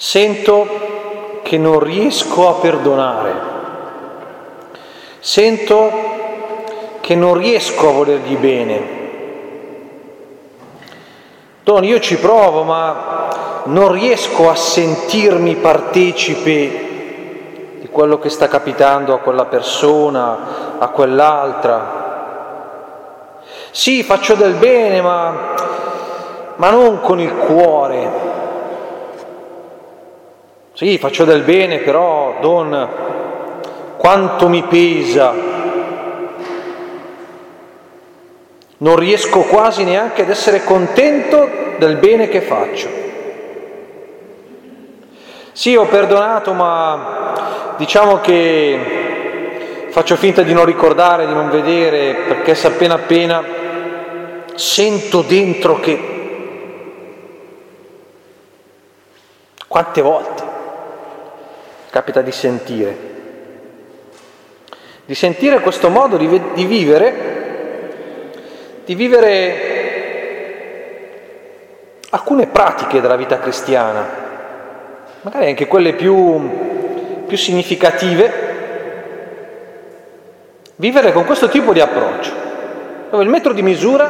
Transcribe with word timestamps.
Sento 0.00 1.40
che 1.42 1.58
non 1.58 1.80
riesco 1.80 2.48
a 2.48 2.52
perdonare. 2.60 3.34
Sento 5.18 5.90
che 7.00 7.16
non 7.16 7.34
riesco 7.34 7.88
a 7.88 7.92
volergli 7.92 8.36
bene. 8.36 8.80
Don, 11.64 11.82
io 11.82 11.98
ci 11.98 12.16
provo, 12.18 12.62
ma 12.62 13.62
non 13.64 13.90
riesco 13.90 14.48
a 14.48 14.54
sentirmi 14.54 15.56
partecipe 15.56 16.86
di 17.80 17.88
quello 17.90 18.20
che 18.20 18.28
sta 18.28 18.46
capitando 18.46 19.14
a 19.14 19.18
quella 19.18 19.46
persona, 19.46 20.76
a 20.78 20.86
quell'altra. 20.90 22.06
Sì, 23.72 24.04
faccio 24.04 24.36
del 24.36 24.54
bene, 24.54 25.02
ma, 25.02 25.54
ma 26.54 26.70
non 26.70 27.00
con 27.00 27.18
il 27.18 27.34
cuore. 27.34 28.27
Sì, 30.78 30.96
faccio 30.96 31.24
del 31.24 31.42
bene, 31.42 31.78
però, 31.78 32.36
Don, 32.40 32.88
quanto 33.96 34.48
mi 34.48 34.62
pesa. 34.62 35.34
Non 38.76 38.94
riesco 38.94 39.40
quasi 39.40 39.82
neanche 39.82 40.22
ad 40.22 40.30
essere 40.30 40.62
contento 40.62 41.48
del 41.78 41.96
bene 41.96 42.28
che 42.28 42.42
faccio. 42.42 42.88
Sì, 45.50 45.74
ho 45.74 45.86
perdonato, 45.86 46.52
ma 46.52 47.74
diciamo 47.76 48.20
che 48.20 49.88
faccio 49.88 50.14
finta 50.14 50.42
di 50.42 50.52
non 50.52 50.64
ricordare, 50.64 51.26
di 51.26 51.34
non 51.34 51.50
vedere, 51.50 52.22
perché 52.28 52.54
se 52.54 52.68
appena 52.68 52.94
appena 52.94 53.44
sento 54.54 55.22
dentro 55.22 55.80
che... 55.80 56.14
Quante 59.66 60.00
volte 60.02 60.47
capita 61.98 62.20
di 62.20 62.30
sentire? 62.30 62.96
Di 65.04 65.16
sentire 65.16 65.58
questo 65.58 65.88
modo 65.88 66.16
di, 66.16 66.28
di 66.54 66.64
vivere, 66.64 67.14
di 68.84 68.94
vivere 68.94 69.66
alcune 72.10 72.46
pratiche 72.46 73.00
della 73.00 73.16
vita 73.16 73.40
cristiana, 73.40 74.06
magari 75.22 75.48
anche 75.48 75.66
quelle 75.66 75.94
più, 75.94 77.24
più 77.26 77.36
significative, 77.36 78.32
vivere 80.76 81.10
con 81.10 81.24
questo 81.24 81.48
tipo 81.48 81.72
di 81.72 81.80
approccio, 81.80 82.32
dove 83.10 83.24
il 83.24 83.28
metro 83.28 83.52
di 83.52 83.62
misura 83.62 84.08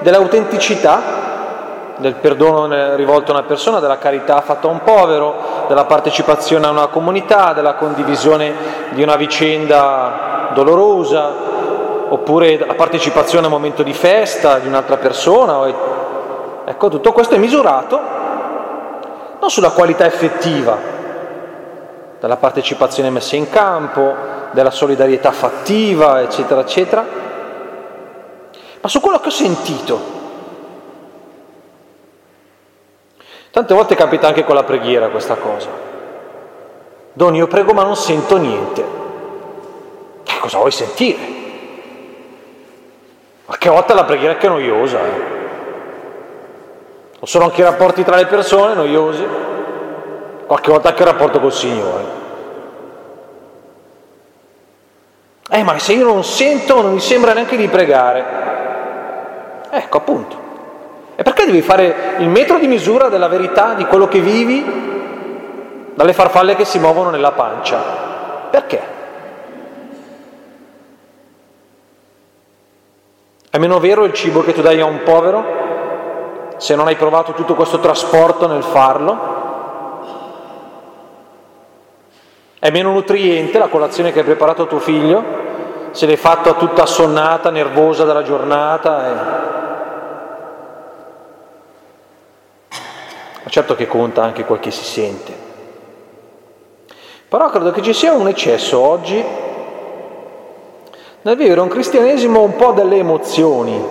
dell'autenticità, 0.00 1.94
del 1.98 2.14
perdono 2.14 2.96
rivolto 2.96 3.30
a 3.30 3.38
una 3.38 3.46
persona, 3.46 3.78
della 3.78 3.98
carità 3.98 4.40
fatta 4.40 4.66
a 4.66 4.70
un 4.72 4.82
povero, 4.82 5.57
della 5.68 5.84
partecipazione 5.84 6.66
a 6.66 6.70
una 6.70 6.86
comunità, 6.88 7.52
della 7.52 7.74
condivisione 7.74 8.52
di 8.90 9.02
una 9.02 9.16
vicenda 9.16 10.50
dolorosa, 10.54 11.30
oppure 12.08 12.58
la 12.58 12.74
partecipazione 12.74 13.44
a 13.44 13.48
un 13.48 13.54
momento 13.54 13.82
di 13.82 13.92
festa 13.92 14.58
di 14.58 14.66
un'altra 14.66 14.96
persona, 14.96 15.96
Ecco, 16.68 16.90
tutto 16.90 17.12
questo 17.12 17.34
è 17.34 17.38
misurato 17.38 17.98
non 19.40 19.48
sulla 19.48 19.70
qualità 19.70 20.04
effettiva 20.04 20.76
della 22.20 22.36
partecipazione 22.36 23.08
messa 23.08 23.36
in 23.36 23.48
campo, 23.48 24.14
della 24.50 24.70
solidarietà 24.70 25.30
fattiva, 25.30 26.20
eccetera, 26.20 26.60
eccetera, 26.60 27.04
ma 28.80 28.88
su 28.88 29.00
quello 29.00 29.20
che 29.20 29.28
ho 29.28 29.30
sentito. 29.30 30.16
Tante 33.50 33.74
volte 33.74 33.94
capita 33.94 34.28
anche 34.28 34.44
con 34.44 34.54
la 34.54 34.64
preghiera 34.64 35.08
questa 35.08 35.36
cosa. 35.36 35.68
Don, 37.12 37.34
io 37.34 37.46
prego 37.46 37.72
ma 37.72 37.82
non 37.82 37.96
sento 37.96 38.36
niente. 38.36 38.84
Che 40.22 40.38
cosa 40.38 40.58
vuoi 40.58 40.70
sentire? 40.70 41.36
Qualche 43.44 43.68
volta 43.70 43.94
la 43.94 44.04
preghiera 44.04 44.34
è 44.34 44.36
che 44.36 44.48
noiosa. 44.48 45.00
Eh? 45.00 45.36
O 47.20 47.26
sono 47.26 47.44
anche 47.44 47.62
i 47.62 47.64
rapporti 47.64 48.04
tra 48.04 48.14
le 48.14 48.26
persone 48.26 48.74
noiosi, 48.74 49.26
qualche 50.46 50.70
volta 50.70 50.90
anche 50.90 51.02
il 51.02 51.08
rapporto 51.08 51.40
col 51.40 51.52
Signore. 51.52 52.04
Eh, 55.50 55.62
ma 55.62 55.78
se 55.78 55.94
io 55.94 56.04
non 56.04 56.22
sento, 56.22 56.82
non 56.82 56.92
mi 56.92 57.00
sembra 57.00 57.32
neanche 57.32 57.56
di 57.56 57.68
pregare. 57.68 58.24
Ecco, 59.70 59.96
appunto. 59.96 60.47
E 61.20 61.24
perché 61.24 61.46
devi 61.46 61.62
fare 61.62 62.14
il 62.18 62.28
metro 62.28 62.60
di 62.60 62.68
misura 62.68 63.08
della 63.08 63.26
verità 63.26 63.74
di 63.74 63.84
quello 63.86 64.06
che 64.06 64.20
vivi 64.20 64.64
dalle 65.92 66.12
farfalle 66.12 66.54
che 66.54 66.64
si 66.64 66.78
muovono 66.78 67.10
nella 67.10 67.32
pancia? 67.32 67.82
Perché? 68.50 68.80
È 73.50 73.58
meno 73.58 73.80
vero 73.80 74.04
il 74.04 74.12
cibo 74.12 74.44
che 74.44 74.52
tu 74.52 74.60
dai 74.62 74.80
a 74.80 74.84
un 74.84 75.02
povero 75.02 76.54
se 76.56 76.76
non 76.76 76.86
hai 76.86 76.94
provato 76.94 77.32
tutto 77.32 77.56
questo 77.56 77.80
trasporto 77.80 78.46
nel 78.46 78.62
farlo. 78.62 79.18
È 82.60 82.70
meno 82.70 82.92
nutriente 82.92 83.58
la 83.58 83.66
colazione 83.66 84.12
che 84.12 84.20
hai 84.20 84.24
preparato 84.24 84.62
a 84.62 84.66
tuo 84.66 84.78
figlio, 84.78 85.24
se 85.90 86.06
l'hai 86.06 86.14
fatta 86.14 86.52
tutta 86.52 86.82
assonnata, 86.82 87.50
nervosa 87.50 88.04
dalla 88.04 88.22
giornata. 88.22 89.64
E... 89.64 89.67
Ma 93.48 93.54
certo 93.54 93.74
che 93.74 93.86
conta 93.86 94.22
anche 94.22 94.44
quel 94.44 94.60
che 94.60 94.70
si 94.70 94.84
sente. 94.84 95.32
Però 97.26 97.48
credo 97.48 97.70
che 97.70 97.80
ci 97.80 97.94
sia 97.94 98.12
un 98.12 98.28
eccesso 98.28 98.78
oggi 98.78 99.24
nel 101.22 101.34
vivere 101.34 101.62
un 101.62 101.68
cristianesimo 101.68 102.42
un 102.42 102.56
po' 102.56 102.72
delle 102.72 102.96
emozioni, 102.96 103.82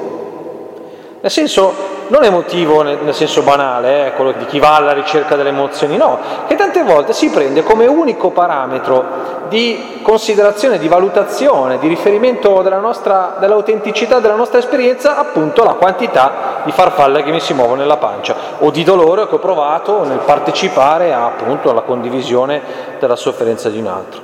nel 1.19 1.31
senso 1.31 1.95
non 2.09 2.23
emotivo 2.23 2.83
nel, 2.83 3.13
senso 3.13 3.41
banale, 3.41 4.07
eh, 4.07 4.13
quello 4.13 4.31
di 4.33 4.45
chi 4.45 4.59
va 4.59 4.75
alla 4.75 4.93
ricerca 4.93 5.35
delle 5.35 5.49
emozioni, 5.49 5.97
no, 5.97 6.19
che 6.47 6.55
tante 6.55 6.83
volte 6.83 7.13
si 7.13 7.29
prende 7.29 7.63
come 7.63 7.85
unico 7.85 8.29
parametro 8.29 9.35
di 9.49 9.99
considerazione, 10.01 10.77
di 10.77 10.87
valutazione, 10.87 11.79
di 11.79 11.87
riferimento 11.87 12.61
della 12.61 12.79
nostra, 12.79 13.37
dell'autenticità 13.39 14.19
della 14.19 14.35
nostra 14.35 14.59
esperienza, 14.59 15.17
appunto 15.17 15.63
la 15.63 15.73
quantità 15.73 16.61
di 16.63 16.71
farfalle 16.71 17.23
che 17.23 17.31
mi 17.31 17.39
si 17.39 17.53
muovono 17.53 17.81
nella 17.81 17.97
pancia 17.97 18.35
o 18.59 18.69
di 18.69 18.83
dolore 18.83 19.27
che 19.27 19.35
ho 19.35 19.39
provato 19.39 20.03
nel 20.03 20.19
partecipare 20.19 21.13
a, 21.13 21.25
appunto 21.25 21.69
alla 21.69 21.81
condivisione 21.81 22.61
della 22.99 23.15
sofferenza 23.15 23.69
di 23.69 23.79
un 23.79 23.87
altro. 23.87 24.21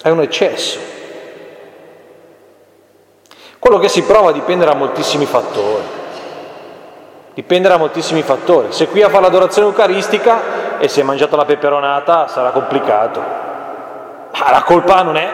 È 0.00 0.10
un 0.10 0.20
eccesso. 0.20 0.78
Quello 3.58 3.78
che 3.78 3.88
si 3.88 4.02
prova 4.02 4.32
dipende 4.32 4.66
da 4.66 4.74
moltissimi 4.74 5.24
fattori. 5.24 6.02
Dipende 7.34 7.68
da 7.68 7.76
moltissimi 7.76 8.22
fattori. 8.22 8.68
Se 8.70 8.86
qui 8.86 9.02
a 9.02 9.08
fare 9.08 9.22
l'adorazione 9.22 9.66
eucaristica 9.66 10.78
e 10.78 10.86
si 10.86 11.00
è 11.00 11.02
mangiato 11.02 11.34
la 11.34 11.44
peperonata 11.44 12.28
sarà 12.28 12.50
complicato. 12.50 13.20
Ma 13.20 14.50
la 14.50 14.62
colpa 14.62 15.02
non 15.02 15.16
è 15.16 15.28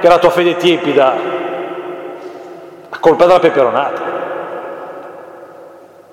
che 0.00 0.08
la 0.08 0.18
tua 0.18 0.30
fede 0.30 0.50
è 0.50 0.56
tiepida, 0.56 1.14
la 2.88 2.98
colpa 2.98 3.24
è 3.24 3.26
della 3.28 3.38
peperonata. 3.38 4.08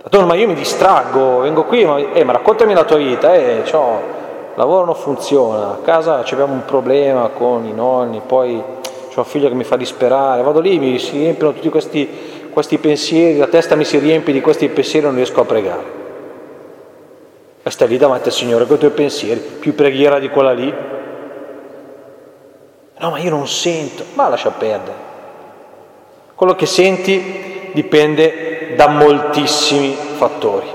Ma 0.10 0.36
io 0.36 0.48
mi 0.48 0.54
distraggo, 0.54 1.40
vengo 1.40 1.66
qui, 1.66 1.86
ma, 1.86 1.98
eh, 1.98 2.24
ma 2.24 2.32
raccontami 2.32 2.74
la 2.74 2.86
tua 2.86 2.98
vita, 2.98 3.34
eh, 3.34 3.64
il 3.66 4.54
lavoro 4.56 4.86
non 4.86 4.96
funziona, 4.96 5.72
a 5.72 5.78
casa 5.84 6.24
abbiamo 6.32 6.54
un 6.54 6.66
problema 6.66 7.28
con 7.28 7.66
i 7.66 7.74
nonni, 7.74 8.22
poi 8.26 8.56
ho 8.56 9.20
un 9.20 9.26
figlio 9.26 9.50
che 9.50 9.54
mi 9.54 9.64
fa 9.64 9.76
disperare, 9.76 10.42
vado 10.44 10.60
lì, 10.60 10.80
mi 10.80 10.98
si 10.98 11.18
riempiono 11.18 11.54
tutti 11.54 11.70
questi 11.70 12.47
questi 12.58 12.80
pensieri, 12.80 13.38
la 13.38 13.46
testa 13.46 13.76
mi 13.76 13.86
si 13.86 14.00
riempie 14.00 14.34
di 14.34 14.42
questi 14.42 14.68
pensieri 14.68 15.06
e 15.06 15.10
non 15.10 15.16
riesco 15.16 15.42
a 15.42 15.46
pregare. 15.46 15.84
E 17.62 17.70
stai 17.70 17.88
lì 17.88 17.98
davanti 17.98 18.30
al 18.30 18.34
Signore 18.34 18.66
con 18.66 18.78
i 18.78 18.80
tuoi 18.80 18.90
pensieri, 18.90 19.40
più 19.40 19.76
preghiera 19.76 20.18
di 20.18 20.28
quella 20.30 20.54
lì. 20.54 20.74
No, 22.98 23.10
ma 23.12 23.20
io 23.20 23.30
non 23.30 23.48
sento, 23.48 24.06
ma 24.16 24.28
lascia 24.28 24.50
perdere. 24.50 24.98
Quello 26.34 26.56
che 26.56 26.66
senti 26.66 27.70
dipende 27.74 28.74
da 28.76 28.88
moltissimi 28.88 29.94
fattori. 29.94 30.68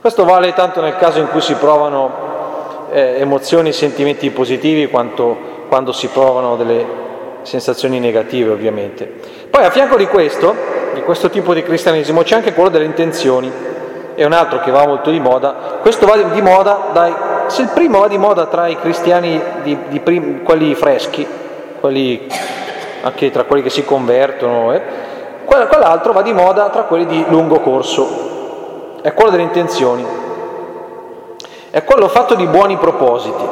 Questo 0.00 0.24
vale 0.24 0.52
tanto 0.52 0.80
nel 0.80 0.96
caso 0.96 1.20
in 1.20 1.28
cui 1.28 1.40
si 1.40 1.54
provano 1.54 2.88
eh, 2.90 3.20
emozioni 3.20 3.68
e 3.68 3.72
sentimenti 3.72 4.28
positivi 4.30 4.88
quanto 4.88 5.50
quando 5.68 5.92
si 5.92 6.08
provano 6.08 6.56
delle 6.56 7.02
sensazioni 7.42 8.00
negative 8.00 8.50
ovviamente. 8.50 9.10
Poi 9.50 9.64
a 9.64 9.70
fianco 9.70 9.96
di 9.96 10.06
questo, 10.06 10.54
di 10.94 11.02
questo 11.02 11.30
tipo 11.30 11.54
di 11.54 11.62
cristianesimo, 11.62 12.22
c'è 12.22 12.36
anche 12.36 12.52
quello 12.52 12.68
delle 12.68 12.84
intenzioni, 12.84 13.50
è 14.14 14.24
un 14.24 14.32
altro 14.32 14.60
che 14.60 14.70
va 14.70 14.86
molto 14.86 15.10
di 15.10 15.20
moda, 15.20 15.78
questo 15.80 16.06
va 16.06 16.16
di 16.16 16.42
moda, 16.42 16.88
dai, 16.92 17.14
se 17.46 17.62
il 17.62 17.68
primo 17.68 18.00
va 18.00 18.08
di 18.08 18.18
moda 18.18 18.46
tra 18.46 18.68
i 18.68 18.78
cristiani, 18.78 19.40
di, 19.62 19.76
di 19.88 20.00
prim, 20.00 20.42
quelli 20.42 20.74
freschi, 20.74 21.26
quelli, 21.80 22.26
anche 23.02 23.30
tra 23.30 23.44
quelli 23.44 23.62
che 23.62 23.70
si 23.70 23.84
convertono, 23.84 24.72
eh, 24.72 24.82
quell'altro 25.44 26.12
va 26.12 26.22
di 26.22 26.32
moda 26.32 26.68
tra 26.68 26.82
quelli 26.82 27.06
di 27.06 27.24
lungo 27.28 27.60
corso, 27.60 28.98
è 29.02 29.12
quello 29.14 29.30
delle 29.30 29.42
intenzioni. 29.42 30.20
è 31.70 31.84
quello 31.84 32.08
fatto 32.08 32.34
di 32.34 32.46
buoni 32.46 32.76
propositi, 32.76 33.42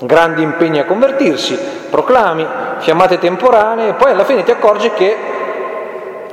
grandi 0.00 0.42
impegni 0.42 0.78
a 0.78 0.84
convertirsi, 0.84 1.58
proclami, 1.90 2.46
fiammate 2.78 3.18
temporanee 3.18 3.88
e 3.90 3.94
poi 3.94 4.12
alla 4.12 4.24
fine 4.24 4.42
ti 4.42 4.50
accorgi 4.50 4.90
che 4.92 5.16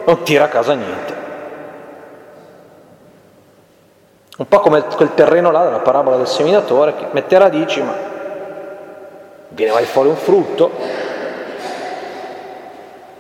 non 0.06 0.24
tira 0.24 0.46
a 0.46 0.48
casa 0.48 0.74
niente. 0.74 1.16
Un 4.38 4.48
po' 4.48 4.60
come 4.60 4.84
quel 4.84 5.14
terreno 5.14 5.52
là 5.52 5.64
della 5.64 5.80
parabola 5.80 6.16
del 6.18 6.28
seminatore 6.28 6.96
che 6.96 7.08
mette 7.12 7.38
radici 7.38 7.82
ma 7.82 7.94
viene 9.50 9.74
mai 9.74 9.86
fuori 9.86 10.10
un 10.10 10.16
frutto. 10.16 10.72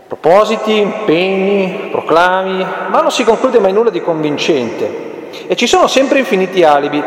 Propositi, 0.07 0.79
impegni, 0.79 1.89
proclami, 1.91 2.65
ma 2.89 3.01
non 3.01 3.11
si 3.11 3.23
conclude 3.23 3.59
mai 3.59 3.73
nulla 3.73 3.89
di 3.89 4.01
convincente. 4.01 5.05
E 5.47 5.55
ci 5.55 5.67
sono 5.67 5.88
sempre 5.88 6.19
infiniti 6.19 6.63
alibi. 6.63 7.03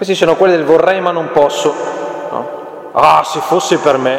Questi 0.00 0.16
sono 0.16 0.34
quelli 0.34 0.56
del 0.56 0.64
vorrei 0.64 0.98
ma 1.02 1.10
non 1.10 1.28
posso. 1.30 1.74
No? 2.30 2.48
Ah, 2.92 3.22
se 3.22 3.38
fosse 3.40 3.76
per 3.76 3.98
me. 3.98 4.18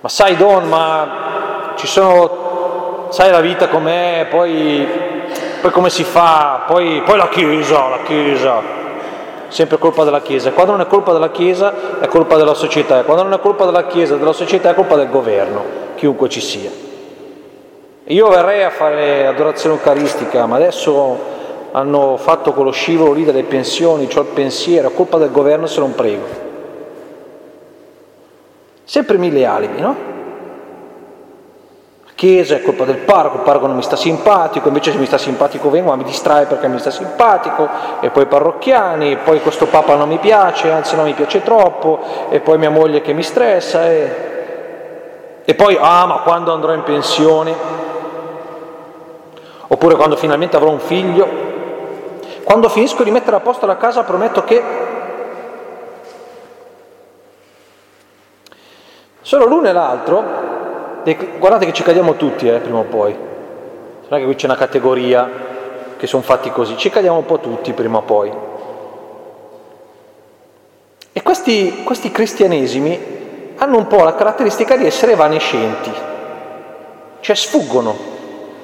Ma 0.00 0.08
sai 0.08 0.36
Don, 0.36 0.68
ma 0.68 1.74
ci 1.76 1.86
sono, 1.86 3.06
sai 3.10 3.30
la 3.30 3.38
vita 3.38 3.68
com'è, 3.68 4.26
poi, 4.28 4.88
poi 5.60 5.70
come 5.70 5.88
si 5.90 6.02
fa, 6.02 6.64
poi, 6.66 7.00
poi 7.04 7.16
la 7.16 7.28
Chiesa, 7.28 7.88
la 7.88 8.00
Chiesa 8.02 8.60
sempre 9.46 9.78
colpa 9.78 10.02
della 10.02 10.20
Chiesa. 10.20 10.50
Quando 10.50 10.72
non 10.72 10.80
è 10.80 10.88
colpa 10.88 11.12
della 11.12 11.30
Chiesa 11.30 12.00
è 12.00 12.08
colpa 12.08 12.34
della 12.34 12.54
società, 12.54 13.04
quando 13.04 13.22
non 13.22 13.34
è 13.34 13.38
colpa 13.38 13.66
della 13.66 13.86
Chiesa 13.86 14.16
e 14.16 14.18
della 14.18 14.32
società 14.32 14.70
è 14.70 14.74
colpa 14.74 14.96
del 14.96 15.10
governo, 15.10 15.62
chiunque 15.94 16.28
ci 16.28 16.40
sia. 16.40 16.70
Io 18.02 18.28
verrei 18.30 18.64
a 18.64 18.70
fare 18.70 19.28
adorazione 19.28 19.76
eucaristica, 19.76 20.44
ma 20.46 20.56
adesso 20.56 21.34
hanno 21.76 22.16
fatto 22.16 22.54
quello 22.54 22.70
scivolo 22.70 23.12
lì 23.12 23.22
delle 23.22 23.42
pensioni, 23.42 24.08
ho 24.10 24.20
il 24.20 24.26
pensiero, 24.28 24.88
colpa 24.92 25.18
del 25.18 25.30
governo 25.30 25.66
se 25.66 25.80
non 25.80 25.94
prego. 25.94 26.24
Sempre 28.82 29.18
mille 29.18 29.44
alibi, 29.44 29.78
no? 29.78 30.14
Chiesa 32.14 32.54
è 32.54 32.62
colpa 32.62 32.84
del 32.84 32.96
parroco, 32.96 33.36
il 33.36 33.42
parroco 33.42 33.66
non 33.66 33.76
mi 33.76 33.82
sta 33.82 33.94
simpatico, 33.94 34.68
invece 34.68 34.90
se 34.90 34.96
mi 34.96 35.04
sta 35.04 35.18
simpatico 35.18 35.68
vengo, 35.68 35.90
ma 35.90 35.96
mi 35.96 36.04
distrae 36.04 36.46
perché 36.46 36.66
mi 36.66 36.78
sta 36.78 36.90
simpatico, 36.90 37.68
e 38.00 38.08
poi 38.08 38.22
i 38.22 38.26
parrocchiani, 38.26 39.12
e 39.12 39.16
poi 39.18 39.42
questo 39.42 39.66
papa 39.66 39.96
non 39.96 40.08
mi 40.08 40.16
piace, 40.16 40.70
anzi 40.70 40.96
non 40.96 41.04
mi 41.04 41.12
piace 41.12 41.42
troppo, 41.42 42.00
e 42.30 42.40
poi 42.40 42.56
mia 42.56 42.70
moglie 42.70 43.02
che 43.02 43.12
mi 43.12 43.22
stressa, 43.22 43.86
e, 43.86 45.42
e 45.44 45.54
poi, 45.54 45.76
ah 45.78 46.06
ma 46.06 46.20
quando 46.20 46.54
andrò 46.54 46.72
in 46.72 46.84
pensione, 46.84 47.54
oppure 49.66 49.94
quando 49.94 50.16
finalmente 50.16 50.56
avrò 50.56 50.70
un 50.70 50.80
figlio, 50.80 51.46
quando 52.46 52.68
finisco 52.68 53.02
di 53.02 53.10
mettere 53.10 53.34
a 53.34 53.40
posto 53.40 53.66
la 53.66 53.76
casa 53.76 54.04
prometto 54.04 54.44
che... 54.44 54.62
Solo 59.20 59.46
l'uno 59.46 59.66
e 59.66 59.72
l'altro 59.72 60.22
guardate 61.38 61.66
che 61.66 61.72
ci 61.72 61.82
cadiamo 61.82 62.14
tutti 62.14 62.46
eh, 62.48 62.60
prima 62.60 62.78
o 62.78 62.84
poi, 62.84 63.12
non 63.14 64.08
è 64.10 64.18
che 64.18 64.24
qui 64.24 64.36
c'è 64.36 64.46
una 64.46 64.54
categoria 64.54 65.28
che 65.96 66.06
sono 66.06 66.22
fatti 66.22 66.52
così, 66.52 66.76
ci 66.76 66.88
cadiamo 66.88 67.16
un 67.16 67.24
po' 67.24 67.40
tutti 67.40 67.72
prima 67.72 67.98
o 67.98 68.02
poi. 68.02 68.32
E 71.12 71.22
questi, 71.22 71.82
questi 71.82 72.12
cristianesimi 72.12 73.54
hanno 73.56 73.76
un 73.76 73.88
po' 73.88 74.04
la 74.04 74.14
caratteristica 74.14 74.76
di 74.76 74.86
essere 74.86 75.12
evanescenti, 75.12 75.92
cioè 77.18 77.34
sfuggono. 77.34 77.96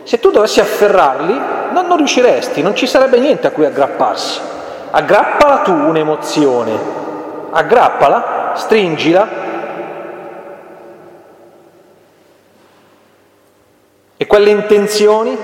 Se 0.05 0.21
tu 0.21 0.31
dovessi 0.31 0.61
afferrarli, 0.61 1.62
non, 1.73 1.87
non 1.87 1.97
riusciresti, 1.97 2.63
non 2.63 2.77
ci 2.77 2.87
sarebbe 2.87 3.19
niente 3.19 3.49
a 3.49 3.51
cui 3.51 3.65
aggrapparsi. 3.65 4.41
Aggrappala 4.91 5.59
tu 5.59 5.73
un'emozione, 5.73 6.79
aggrappala, 7.51 8.53
stringila 8.55 9.43
E 14.23 14.27
quelle 14.29 14.51
intenzioni 14.51 15.37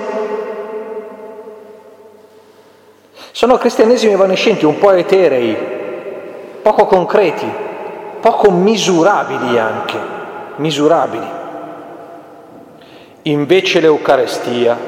sono 3.32 3.56
cristianesimi 3.56 4.12
evanescenti, 4.12 4.64
un 4.64 4.78
po' 4.78 4.92
eterei, 4.92 5.56
poco 6.62 6.86
concreti, 6.86 7.50
poco 8.20 8.52
misurabili 8.52 9.58
anche, 9.58 9.98
misurabili. 10.58 11.26
Invece 13.22 13.80
l'Eucarestia, 13.80 14.78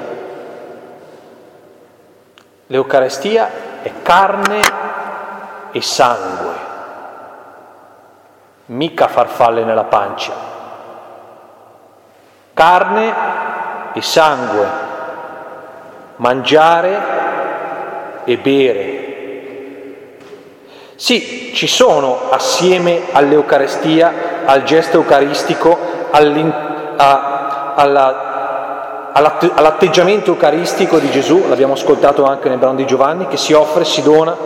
l'Eucarestia 2.73 3.51
è 3.83 3.91
carne 4.03 4.61
e 5.73 5.83
sangue, 5.83 6.55
mica 8.67 9.09
farfalle 9.09 9.65
nella 9.65 9.83
pancia. 9.85 10.33
Carne 12.55 13.13
e 13.93 14.01
sangue, 14.01 14.69
mangiare 16.17 16.99
e 18.25 18.39
bere. 18.39 19.09
Sì, 20.95 21.51
ci 21.53 21.67
sono 21.67 22.31
assieme 22.31 23.07
all'Eucarestia, 23.11 24.45
al 24.45 24.63
gesto 24.63 24.99
eucaristico, 24.99 25.77
alla, 26.13 28.30
all'atteggiamento 29.13 30.31
eucaristico 30.31 30.99
di 30.99 31.11
Gesù, 31.11 31.47
l'abbiamo 31.49 31.73
ascoltato 31.75 32.25
anche 32.25 32.49
nel 32.49 32.59
brano 32.59 32.77
di 32.77 32.87
Giovanni, 32.87 33.27
che 33.27 33.37
si 33.37 33.53
offre, 33.53 33.85
si 33.85 34.03
dona. 34.03 34.37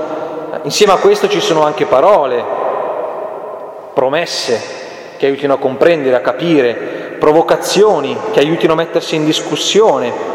Insieme 0.63 0.93
a 0.93 0.97
questo 0.97 1.29
ci 1.29 1.41
sono 1.41 1.63
anche 1.63 1.85
parole, 1.87 2.43
promesse 3.93 4.61
che 5.17 5.27
aiutino 5.27 5.55
a 5.55 5.59
comprendere, 5.59 6.17
a 6.17 6.21
capire, 6.21 6.75
provocazioni 7.19 8.17
che 8.33 8.41
aiutino 8.41 8.73
a 8.73 8.77
mettersi 8.77 9.17
in 9.17 9.25
discussione. 9.25 10.33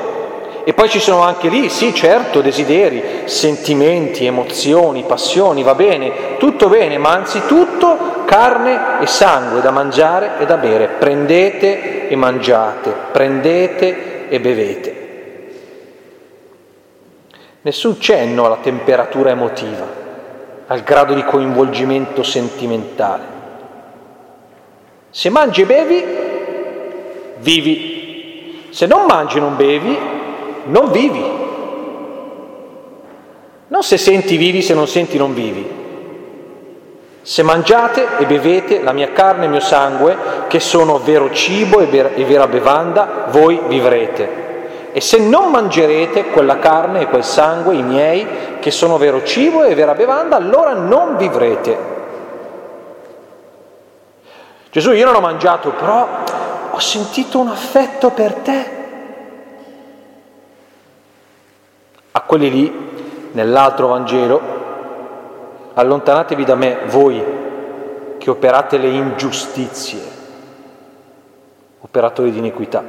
E 0.63 0.73
poi 0.73 0.89
ci 0.89 0.99
sono 0.99 1.21
anche 1.21 1.47
lì, 1.47 1.69
sì, 1.69 1.95
certo, 1.95 2.41
desideri, 2.41 3.21
sentimenti, 3.25 4.25
emozioni, 4.25 5.03
passioni, 5.03 5.63
va 5.63 5.73
bene, 5.73 6.37
tutto 6.37 6.67
bene, 6.67 6.97
ma 6.97 7.11
anzitutto 7.11 8.23
carne 8.25 8.99
e 9.01 9.07
sangue 9.07 9.61
da 9.61 9.71
mangiare 9.71 10.33
e 10.37 10.45
da 10.45 10.57
bere. 10.57 10.87
Prendete 10.99 12.07
e 12.07 12.15
mangiate, 12.15 12.93
prendete 13.11 14.18
e 14.29 14.39
bevete. 14.39 15.07
Nessun 17.61 17.99
cenno 17.99 18.45
alla 18.45 18.57
temperatura 18.57 19.31
emotiva, 19.31 19.85
al 20.67 20.81
grado 20.81 21.13
di 21.13 21.23
coinvolgimento 21.23 22.23
sentimentale. 22.23 23.37
Se 25.09 25.29
mangi 25.29 25.63
e 25.63 25.65
bevi, 25.65 26.03
vivi. 27.39 28.67
Se 28.69 28.85
non 28.85 29.05
mangi 29.05 29.37
e 29.37 29.39
non 29.41 29.55
bevi, 29.57 29.97
non 30.65 30.91
vivi. 30.91 31.37
Non 33.67 33.83
se 33.83 33.97
senti 33.97 34.37
vivi, 34.37 34.61
se 34.61 34.73
non 34.73 34.87
senti 34.87 35.17
non 35.17 35.33
vivi. 35.33 35.78
Se 37.21 37.43
mangiate 37.43 38.17
e 38.17 38.25
bevete 38.25 38.81
la 38.81 38.93
mia 38.93 39.11
carne 39.11 39.41
e 39.41 39.45
il 39.45 39.51
mio 39.51 39.59
sangue, 39.59 40.17
che 40.47 40.59
sono 40.59 40.99
vero 40.99 41.31
cibo 41.31 41.79
e 41.79 41.85
vera, 41.85 42.47
bevanda, 42.47 43.25
voi 43.29 43.61
vivrete. 43.67 44.47
E 44.91 45.01
se 45.01 45.19
non 45.19 45.51
mangerete 45.51 46.25
quella 46.25 46.57
carne 46.57 47.01
e 47.01 47.07
quel 47.07 47.23
sangue, 47.23 47.75
i 47.75 47.83
miei, 47.83 48.27
che 48.59 48.71
sono 48.71 48.97
vero 48.97 49.23
cibo 49.23 49.63
e 49.63 49.75
vera 49.75 49.93
bevanda, 49.93 50.35
allora 50.35 50.73
non 50.73 51.17
vivrete. 51.17 51.97
Gesù, 54.71 54.91
io 54.91 55.05
non 55.05 55.15
ho 55.15 55.19
mangiato, 55.19 55.71
però 55.71 56.07
ho 56.71 56.79
sentito 56.79 57.39
un 57.39 57.49
affetto 57.49 58.11
per 58.11 58.33
te. 58.33 58.77
A 62.11 62.21
quelli 62.21 62.49
lì, 62.49 62.89
nell'altro 63.31 63.87
Vangelo, 63.87 64.58
allontanatevi 65.79 66.45
da 66.45 66.55
me 66.55 66.79
voi 66.87 67.23
che 68.17 68.29
operate 68.29 68.77
le 68.77 68.89
ingiustizie, 68.89 70.01
operatori 71.79 72.31
di 72.31 72.37
iniquità, 72.37 72.83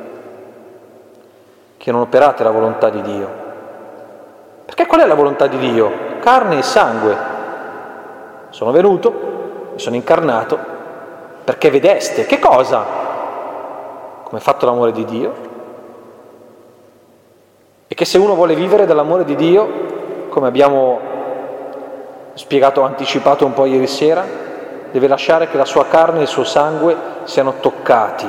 che 1.76 1.92
non 1.92 2.00
operate 2.00 2.42
la 2.42 2.50
volontà 2.50 2.90
di 2.90 3.02
Dio. 3.02 3.28
Perché 4.64 4.86
qual 4.86 5.00
è 5.00 5.06
la 5.06 5.14
volontà 5.14 5.46
di 5.46 5.58
Dio? 5.58 5.90
Carne 6.20 6.58
e 6.58 6.62
sangue. 6.62 7.16
Sono 8.50 8.72
venuto, 8.72 9.70
mi 9.72 9.78
sono 9.78 9.96
incarnato, 9.96 10.58
perché 11.44 11.70
vedeste. 11.70 12.26
Che 12.26 12.38
cosa? 12.38 13.00
come 14.30 14.40
è 14.40 14.44
fatto 14.44 14.64
l'amore 14.64 14.92
di 14.92 15.04
Dio, 15.04 15.34
e 17.88 17.94
che 17.96 18.04
se 18.04 18.16
uno 18.16 18.36
vuole 18.36 18.54
vivere 18.54 18.86
dall'amore 18.86 19.24
di 19.24 19.34
Dio, 19.34 20.28
come 20.28 20.46
abbiamo 20.46 21.00
spiegato, 22.40 22.80
anticipato 22.80 23.44
un 23.44 23.52
po' 23.52 23.66
ieri 23.66 23.86
sera, 23.86 24.24
deve 24.90 25.08
lasciare 25.08 25.50
che 25.50 25.58
la 25.58 25.66
sua 25.66 25.86
carne 25.86 26.20
e 26.20 26.22
il 26.22 26.28
suo 26.28 26.42
sangue 26.42 26.96
siano 27.24 27.56
toccati 27.60 28.26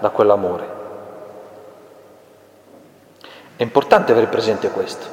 da 0.00 0.08
quell'amore. 0.08 0.78
È 3.54 3.62
importante 3.62 4.10
avere 4.10 4.26
presente 4.26 4.70
questo. 4.70 5.06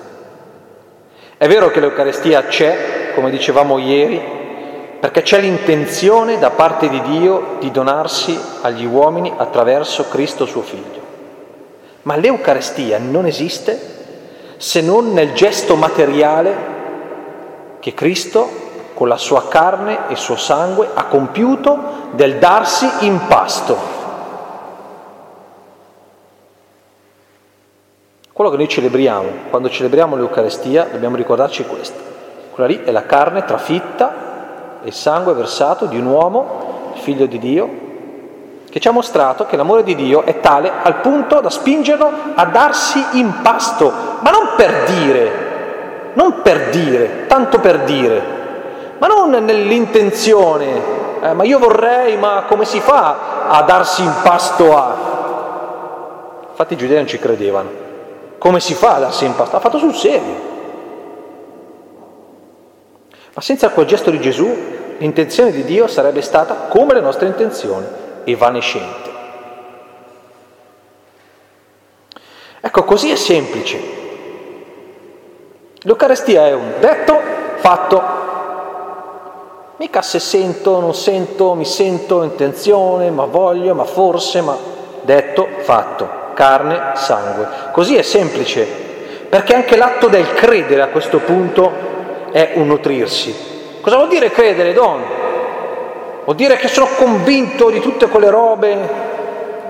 È 1.38 1.48
vero 1.48 1.70
che 1.70 1.80
l'Eucarestia 1.80 2.46
c'è, 2.46 3.12
come 3.14 3.30
dicevamo 3.30 3.78
ieri, 3.78 4.20
perché 5.00 5.22
c'è 5.22 5.40
l'intenzione 5.40 6.40
da 6.40 6.50
parte 6.50 6.90
di 6.90 7.00
Dio 7.04 7.58
di 7.60 7.70
donarsi 7.70 8.38
agli 8.62 8.86
uomini 8.86 9.32
attraverso 9.38 10.10
Cristo 10.10 10.48
suo 10.48 10.64
Figlio. 10.64 11.06
Ma 12.02 12.16
l'Eucarestia 12.16 12.98
non 12.98 13.28
esiste 13.28 13.96
se 14.58 14.82
non 14.82 15.14
nel 15.14 15.34
gesto 15.34 15.76
materiale 15.76 16.76
che 17.88 17.94
Cristo 17.94 18.50
con 18.96 19.08
la 19.08 19.15
sua 19.15 19.48
carne 19.48 20.10
e 20.10 20.12
il 20.12 20.17
suo 20.17 20.36
sangue 20.36 20.89
ha 20.94 21.06
compiuto 21.06 22.10
del 22.12 22.38
darsi 22.38 22.86
in 23.06 23.17
pasto. 23.27 23.77
Quello 28.34 28.50
che 28.50 28.58
noi 28.58 28.67
celebriamo, 28.67 29.29
quando 29.50 29.70
celebriamo 29.70 30.17
l'Eucarestia, 30.17 30.89
dobbiamo 30.91 31.15
ricordarci 31.15 31.65
questo. 31.65 31.98
Quella 32.51 32.67
lì 32.67 32.82
è 32.84 32.91
la 32.91 33.06
carne 33.06 33.46
trafitta 33.46 34.79
e 34.84 34.88
il 34.88 34.94
sangue 34.94 35.34
versato 35.34 35.86
di 35.86 35.98
un 35.98 36.08
uomo, 36.08 36.91
figlio 36.96 37.25
di 37.25 37.39
Dio, 37.39 37.70
che 38.70 38.82
ci 38.82 38.88
ha 38.89 38.91
mostrato 38.91 39.46
che 39.46 39.56
l'amore 39.56 39.84
di 39.84 39.96
Dio 39.96 40.24
è 40.24 40.41
tale 40.41 40.70
al 40.82 41.00
punto 41.00 41.39
da 41.39 41.50
spingerlo 41.50 42.12
a 42.36 42.46
darsi 42.48 43.01
in 43.13 43.32
pasto, 43.41 43.89
ma 44.20 44.29
non 44.29 44.56
per 44.58 44.84
dire, 44.88 46.12
non 46.15 46.41
per 46.41 46.70
dire, 46.70 47.26
tanto 47.38 47.60
per 47.60 47.84
dire, 47.84 48.96
ma 48.98 49.06
non 49.06 49.29
nell'intenzione, 49.29 51.22
eh, 51.22 51.34
ma 51.34 51.44
io 51.44 51.60
vorrei, 51.60 52.17
ma 52.17 52.46
come 52.48 52.65
si 52.65 52.79
fa 52.79 53.48
a 53.48 53.62
darsi 53.62 54.01
in 54.01 54.13
pasto 54.24 54.75
a... 54.75 54.96
Infatti 56.50 56.74
i 56.74 56.77
giudei 56.77 56.96
non 56.96 57.06
ci 57.06 57.20
credevano. 57.20 57.86
Come 58.39 58.60
si 58.60 58.74
fa 58.74 58.96
a 58.96 59.00
darsi 59.00 59.25
in 59.25 59.36
pasto? 59.36 59.56
Ha 59.56 59.60
fatto 59.60 59.77
sul 59.77 59.94
serio. 59.94 60.46
Ma 63.36 63.41
senza 63.41 63.70
quel 63.70 63.86
gesto 63.86 64.10
di 64.10 64.20
Gesù 64.20 64.51
l'intenzione 64.98 65.51
di 65.51 65.63
Dio 65.63 65.86
sarebbe 65.86 66.22
stata 66.22 66.56
come 66.70 66.96
le 66.96 67.01
nostre 67.01 67.27
intenzioni 67.27 67.86
evanescente. 68.24 69.12
Ecco, 72.62 72.84
così 72.84 73.12
è 73.12 73.15
semplice. 73.15 73.97
L'Eucarestia 75.88 76.48
è 76.48 76.53
un 76.53 76.74
detto 76.82 77.17
fatto. 77.60 78.03
Mica 79.77 80.01
se 80.01 80.20
sento, 80.20 80.82
non 80.82 80.94
sento, 80.94 81.53
mi 81.53 81.63
sento, 81.63 82.24
intenzione, 82.24 83.10
ma 83.10 83.24
voglio, 83.24 83.74
ma 83.74 83.86
forse, 83.86 84.41
ma 84.41 84.58
detto 85.03 85.48
fatto. 85.60 86.10
Carne, 86.34 86.91
sangue. 86.96 87.48
Così 87.72 87.96
è 87.96 88.01
semplice, 88.01 88.65
perché 89.29 89.56
anche 89.56 89.77
l'atto 89.77 90.10
del 90.10 90.34
credere 90.34 90.82
a 90.82 90.88
questo 90.88 91.20
punto 91.20 91.72
è 92.34 92.51
un 92.56 92.67
nutrirsi. 92.67 93.79
Cosa 93.79 93.96
vuol 93.96 94.10
dire 94.10 94.29
credere, 94.29 94.74
donne? 94.74 95.06
Vuol 96.25 96.36
dire 96.36 96.58
che 96.58 96.67
sono 96.67 96.89
convinto 96.98 97.70
di 97.70 97.79
tutte 97.79 98.10
quelle 98.10 98.29
robe. 98.29 99.15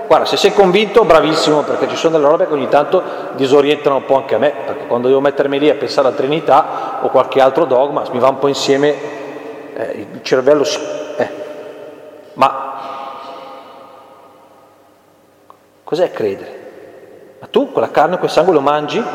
Guarda, 0.08 0.24
se 0.24 0.38
sei 0.38 0.54
convinto, 0.54 1.04
bravissimo, 1.04 1.60
perché 1.64 1.86
ci 1.86 1.94
sono 1.94 2.16
delle 2.16 2.30
robe 2.30 2.46
che 2.46 2.54
ogni 2.54 2.68
tanto 2.68 3.02
disorientano 3.34 3.96
un 3.96 4.06
po' 4.06 4.16
anche 4.16 4.36
a 4.36 4.38
me, 4.38 4.54
perché 4.64 4.86
quando 4.86 5.06
devo 5.06 5.20
mettermi 5.20 5.58
lì 5.58 5.68
a 5.68 5.74
pensare 5.74 6.08
alla 6.08 6.16
Trinità 6.16 7.00
o 7.02 7.10
qualche 7.10 7.42
altro 7.42 7.66
dogma, 7.66 8.04
mi 8.10 8.18
va 8.18 8.30
un 8.30 8.38
po' 8.38 8.48
insieme 8.48 8.94
eh, 9.74 10.06
il 10.14 10.22
cervello. 10.22 10.64
Eh. 11.14 11.28
Ma 12.32 12.72
cos'è 15.84 16.10
credere? 16.10 17.36
Ma 17.40 17.46
tu 17.48 17.70
quella 17.70 17.90
carne, 17.90 18.16
quel 18.16 18.30
sangue 18.30 18.54
lo 18.54 18.62
mangi? 18.62 18.98
Non 18.98 19.12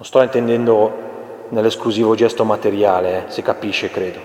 sto 0.00 0.22
intendendo 0.22 1.08
nell'esclusivo 1.50 2.14
gesto 2.14 2.44
materiale, 2.44 3.26
eh, 3.26 3.30
si 3.30 3.42
capisce, 3.42 3.90
credo. 3.90 4.20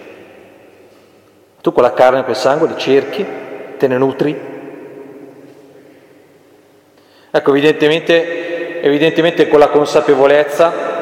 Tu 1.60 1.74
quella 1.74 1.92
carne, 1.92 2.24
quel 2.24 2.38
sangue 2.38 2.70
li 2.70 2.78
cerchi, 2.78 3.44
te 3.78 3.88
ne 3.88 3.98
nutri. 3.98 4.54
Ecco, 7.32 7.50
evidentemente, 7.50 8.82
evidentemente 8.82 9.48
con 9.48 9.60
la 9.60 9.70
consapevolezza 9.70 10.94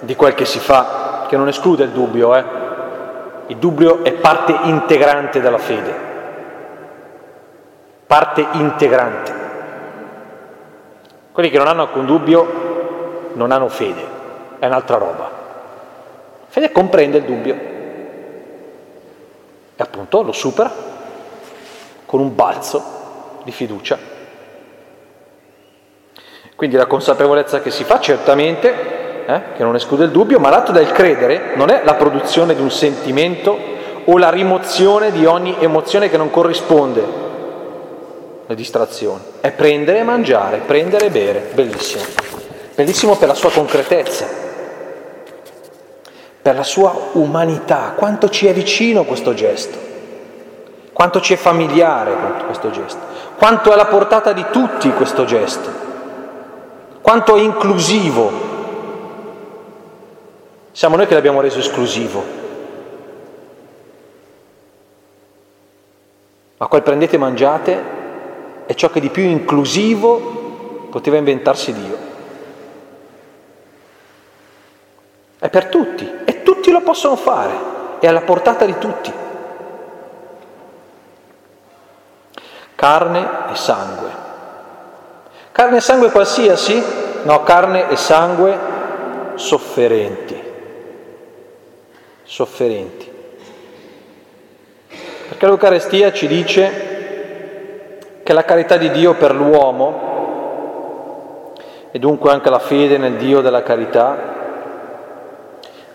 di 0.00 0.16
quel 0.16 0.34
che 0.34 0.44
si 0.44 0.58
fa, 0.58 1.26
che 1.28 1.36
non 1.36 1.48
esclude 1.48 1.84
il 1.84 1.90
dubbio, 1.90 2.34
eh? 2.34 2.44
il 3.46 3.56
dubbio 3.56 4.02
è 4.02 4.12
parte 4.12 4.58
integrante 4.64 5.40
della 5.40 5.58
fede, 5.58 5.94
parte 8.06 8.46
integrante. 8.52 9.38
Quelli 11.32 11.50
che 11.50 11.58
non 11.58 11.68
hanno 11.68 11.82
alcun 11.82 12.06
dubbio 12.06 13.30
non 13.34 13.52
hanno 13.52 13.68
fede, 13.68 14.04
è 14.58 14.66
un'altra 14.66 14.96
roba. 14.96 15.30
Fede 16.48 16.72
comprende 16.72 17.18
il 17.18 17.24
dubbio. 17.24 17.54
E 19.76 19.82
appunto 19.82 20.22
lo 20.22 20.32
supera 20.32 20.89
con 22.10 22.18
un 22.18 22.34
balzo 22.34 22.82
di 23.44 23.52
fiducia. 23.52 23.96
Quindi 26.56 26.74
la 26.74 26.86
consapevolezza 26.86 27.60
che 27.60 27.70
si 27.70 27.84
fa 27.84 28.00
certamente, 28.00 29.24
eh, 29.26 29.42
che 29.54 29.62
non 29.62 29.76
esclude 29.76 30.06
il 30.06 30.10
dubbio, 30.10 30.40
ma 30.40 30.50
l'atto 30.50 30.72
del 30.72 30.90
credere 30.90 31.52
non 31.54 31.70
è 31.70 31.82
la 31.84 31.94
produzione 31.94 32.56
di 32.56 32.60
un 32.60 32.70
sentimento 32.72 33.56
o 34.06 34.18
la 34.18 34.28
rimozione 34.28 35.12
di 35.12 35.24
ogni 35.24 35.54
emozione 35.60 36.10
che 36.10 36.16
non 36.16 36.30
corrisponde 36.30 37.00
alle 38.44 38.56
distrazioni. 38.56 39.22
È 39.40 39.52
prendere 39.52 40.00
e 40.00 40.02
mangiare, 40.02 40.62
prendere 40.66 41.06
e 41.06 41.10
bere. 41.10 41.50
Bellissimo. 41.54 42.02
Bellissimo 42.74 43.14
per 43.14 43.28
la 43.28 43.34
sua 43.34 43.52
concretezza 43.52 44.48
per 46.42 46.54
la 46.54 46.62
sua 46.62 47.10
umanità, 47.12 47.92
quanto 47.94 48.30
ci 48.30 48.46
è 48.46 48.54
vicino 48.54 49.04
questo 49.04 49.34
gesto, 49.34 49.89
quanto 51.00 51.22
ci 51.22 51.32
è 51.32 51.36
familiare 51.36 52.14
questo 52.44 52.68
gesto, 52.68 53.00
quanto 53.38 53.70
è 53.70 53.72
alla 53.72 53.86
portata 53.86 54.34
di 54.34 54.44
tutti 54.50 54.92
questo 54.92 55.24
gesto, 55.24 55.70
quanto 57.00 57.36
è 57.36 57.40
inclusivo. 57.40 58.30
Siamo 60.72 60.96
noi 60.96 61.06
che 61.06 61.14
l'abbiamo 61.14 61.40
reso 61.40 61.58
esclusivo. 61.58 62.22
Ma 66.58 66.66
quel 66.66 66.82
prendete 66.82 67.16
e 67.16 67.18
mangiate 67.18 67.82
è 68.66 68.74
ciò 68.74 68.90
che 68.90 69.00
di 69.00 69.08
più 69.08 69.22
inclusivo 69.22 70.18
poteva 70.90 71.16
inventarsi 71.16 71.72
Dio. 71.72 71.96
È 75.38 75.48
per 75.48 75.64
tutti 75.68 76.06
e 76.26 76.42
tutti 76.42 76.70
lo 76.70 76.82
possono 76.82 77.16
fare, 77.16 77.54
è 78.00 78.06
alla 78.06 78.20
portata 78.20 78.66
di 78.66 78.76
tutti. 78.76 79.19
Carne 82.80 83.28
e 83.52 83.56
sangue. 83.56 84.08
Carne 85.52 85.76
e 85.76 85.80
sangue 85.80 86.10
qualsiasi? 86.10 86.82
No, 87.24 87.42
carne 87.42 87.90
e 87.90 87.96
sangue 87.96 88.58
sofferenti. 89.34 90.42
Sofferenti. 92.22 93.12
Perché 95.28 95.44
l'Eucarestia 95.44 96.10
ci 96.10 96.26
dice 96.26 98.22
che 98.22 98.32
la 98.32 98.46
carità 98.46 98.78
di 98.78 98.90
Dio 98.90 99.12
per 99.12 99.34
l'uomo 99.34 99.98
e 101.90 101.98
dunque 101.98 102.30
anche 102.30 102.48
la 102.48 102.60
fede 102.60 102.96
nel 102.96 103.16
Dio 103.16 103.42
della 103.42 103.62
carità 103.62 104.16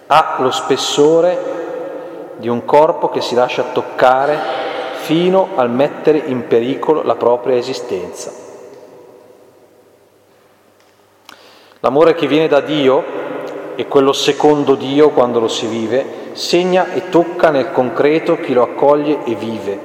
ha 0.06 0.36
lo 0.38 0.52
spessore 0.52 2.36
di 2.36 2.48
un 2.48 2.64
corpo 2.64 3.10
che 3.10 3.22
si 3.22 3.34
lascia 3.34 3.64
toccare 3.74 4.65
fino 5.06 5.50
al 5.54 5.70
mettere 5.70 6.18
in 6.18 6.48
pericolo 6.48 7.04
la 7.04 7.14
propria 7.14 7.56
esistenza. 7.56 8.32
L'amore 11.82 12.16
che 12.16 12.26
viene 12.26 12.48
da 12.48 12.60
Dio 12.60 13.04
e 13.76 13.86
quello 13.88 14.14
secondo 14.14 14.74
Dio 14.74 15.12
quando 15.12 15.40
lo 15.40 15.48
si 15.48 15.68
vive 15.68 16.24
segna 16.34 16.92
e 16.92 17.10
tocca 17.10 17.52
nel 17.52 17.72
concreto 17.72 18.40
chi 18.40 18.54
lo 18.54 18.64
accoglie 18.64 19.24
e 19.26 19.36
vive, 19.36 19.80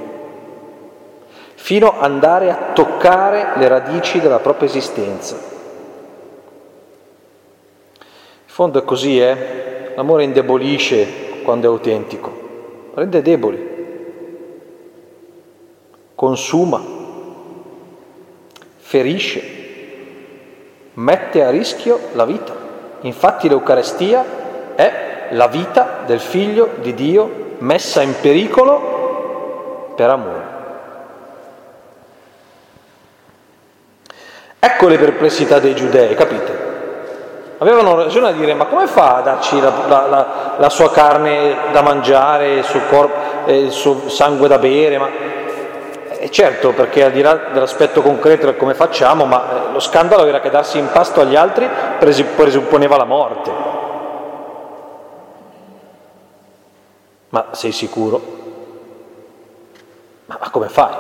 fino 1.54 1.98
ad 1.98 2.02
andare 2.02 2.50
a 2.50 2.72
toccare 2.72 3.52
le 3.56 3.68
radici 3.68 4.20
della 4.20 4.38
propria 4.38 4.70
esistenza. 4.70 5.36
In 7.98 8.06
fondo 8.46 8.78
è 8.78 8.84
così, 8.84 9.20
eh? 9.20 9.92
L'amore 9.94 10.24
indebolisce 10.24 11.42
quando 11.44 11.68
è 11.68 11.70
autentico, 11.70 12.32
rende 12.94 13.20
deboli, 13.20 13.69
consuma, 16.20 16.78
ferisce, 18.76 19.42
mette 20.92 21.42
a 21.42 21.48
rischio 21.48 21.98
la 22.12 22.26
vita. 22.26 22.54
Infatti 23.00 23.48
l'Eucarestia 23.48 24.22
è 24.74 25.28
la 25.30 25.46
vita 25.46 26.00
del 26.04 26.20
figlio 26.20 26.72
di 26.82 26.92
Dio 26.92 27.54
messa 27.60 28.02
in 28.02 28.12
pericolo 28.20 29.94
per 29.96 30.10
amore. 30.10 30.44
Ecco 34.58 34.88
le 34.88 34.98
perplessità 34.98 35.58
dei 35.58 35.74
giudei, 35.74 36.14
capite? 36.14 36.68
Avevano 37.56 37.94
ragione 37.94 38.28
a 38.28 38.32
dire, 38.32 38.52
ma 38.52 38.66
come 38.66 38.86
fa 38.86 39.16
a 39.16 39.20
darci 39.22 39.58
la, 39.58 39.72
la, 39.88 40.06
la, 40.06 40.54
la 40.58 40.68
sua 40.68 40.90
carne 40.90 41.72
da 41.72 41.80
mangiare, 41.80 42.56
il 42.56 42.64
suo, 42.64 42.80
corpo, 42.90 43.50
il 43.50 43.70
suo 43.70 44.10
sangue 44.10 44.48
da 44.48 44.58
bere? 44.58 44.98
Ma... 44.98 45.29
E 46.22 46.30
certo, 46.30 46.74
perché 46.74 47.02
al 47.02 47.12
di 47.12 47.22
là 47.22 47.34
dell'aspetto 47.50 48.02
concreto 48.02 48.44
del 48.44 48.58
come 48.58 48.74
facciamo, 48.74 49.24
ma 49.24 49.68
eh, 49.68 49.72
lo 49.72 49.80
scandalo 49.80 50.26
era 50.26 50.40
che 50.40 50.50
darsi 50.50 50.76
in 50.76 50.90
pasto 50.92 51.22
agli 51.22 51.34
altri 51.34 51.66
presupponeva 51.98 52.98
la 52.98 53.04
morte. 53.04 53.50
Ma 57.30 57.46
sei 57.52 57.72
sicuro? 57.72 58.20
Ma 60.26 60.36
come 60.50 60.68
fai? 60.68 60.94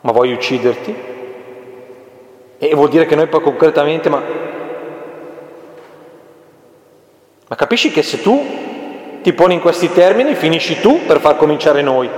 Ma 0.00 0.12
vuoi 0.12 0.32
ucciderti? 0.32 0.96
E 2.56 2.74
vuol 2.74 2.88
dire 2.88 3.04
che 3.04 3.16
noi 3.16 3.26
poi 3.26 3.42
concretamente, 3.42 4.08
ma 4.08 4.22
Ma 7.48 7.54
capisci 7.54 7.90
che 7.90 8.02
se 8.02 8.22
tu 8.22 9.20
ti 9.20 9.32
poni 9.34 9.52
in 9.52 9.60
questi 9.60 9.92
termini, 9.92 10.34
finisci 10.34 10.80
tu 10.80 11.04
per 11.04 11.20
far 11.20 11.36
cominciare 11.36 11.82
noi. 11.82 12.10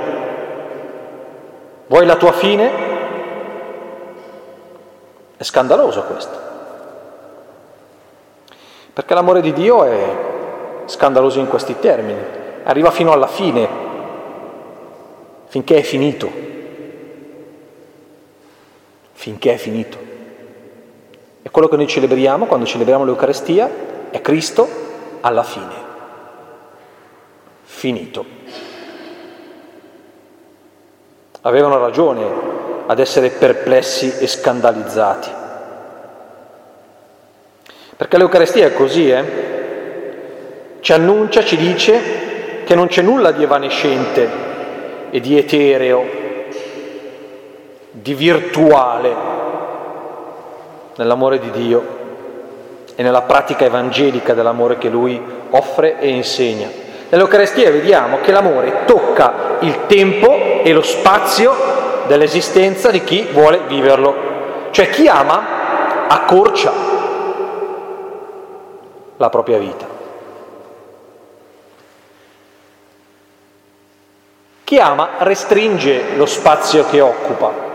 Vuoi 1.88 2.04
la 2.04 2.16
tua 2.16 2.32
fine? 2.32 2.70
È 5.36 5.42
scandaloso 5.42 6.02
questo. 6.02 6.38
Perché 8.92 9.14
l'amore 9.14 9.40
di 9.40 9.54
Dio 9.54 9.84
è 9.84 10.16
scandaloso 10.84 11.38
in 11.38 11.48
questi 11.48 11.78
termini, 11.78 12.20
arriva 12.64 12.90
fino 12.90 13.12
alla 13.12 13.26
fine, 13.26 13.68
finché 15.46 15.76
è 15.76 15.82
finito. 15.82 16.30
Finché 19.12 19.54
è 19.54 19.56
finito. 19.56 19.98
E 21.40 21.50
quello 21.50 21.68
che 21.68 21.76
noi 21.76 21.86
celebriamo 21.86 22.44
quando 22.44 22.66
celebriamo 22.66 23.04
l'Eucarestia 23.04 23.70
è 24.10 24.20
Cristo 24.20 24.68
alla 25.22 25.42
fine. 25.42 25.74
Finito. 27.62 28.67
Avevano 31.42 31.78
ragione 31.78 32.24
ad 32.86 32.98
essere 32.98 33.30
perplessi 33.30 34.12
e 34.18 34.26
scandalizzati. 34.26 35.30
Perché 37.96 38.16
l'Eucarestia 38.16 38.66
è 38.66 38.74
così, 38.74 39.10
eh? 39.10 39.46
Ci 40.80 40.92
annuncia, 40.92 41.44
ci 41.44 41.56
dice 41.56 42.62
che 42.64 42.74
non 42.74 42.86
c'è 42.86 43.02
nulla 43.02 43.30
di 43.32 43.42
evanescente 43.42 44.28
e 45.10 45.20
di 45.20 45.36
etereo, 45.36 46.04
di 47.90 48.14
virtuale 48.14 49.14
nell'amore 50.96 51.38
di 51.38 51.50
Dio 51.50 51.96
e 52.94 53.02
nella 53.02 53.22
pratica 53.22 53.64
evangelica 53.64 54.34
dell'amore 54.34 54.78
che 54.78 54.88
lui 54.88 55.20
offre 55.50 55.98
e 56.00 56.08
insegna. 56.08 56.68
Nell'Eucarestia 57.08 57.70
vediamo 57.70 58.18
che 58.20 58.32
l'amore 58.32 58.84
tocca 58.84 59.56
il 59.60 59.86
tempo 59.86 60.47
e 60.68 60.72
lo 60.74 60.82
spazio 60.82 61.54
dell'esistenza 62.08 62.90
di 62.90 63.02
chi 63.02 63.26
vuole 63.32 63.60
viverlo. 63.66 64.14
Cioè 64.70 64.90
chi 64.90 65.08
ama 65.08 66.06
accorcia 66.06 66.72
la 69.16 69.28
propria 69.30 69.56
vita. 69.56 69.86
Chi 74.64 74.78
ama 74.78 75.08
restringe 75.20 76.16
lo 76.16 76.26
spazio 76.26 76.84
che 76.90 77.00
occupa. 77.00 77.66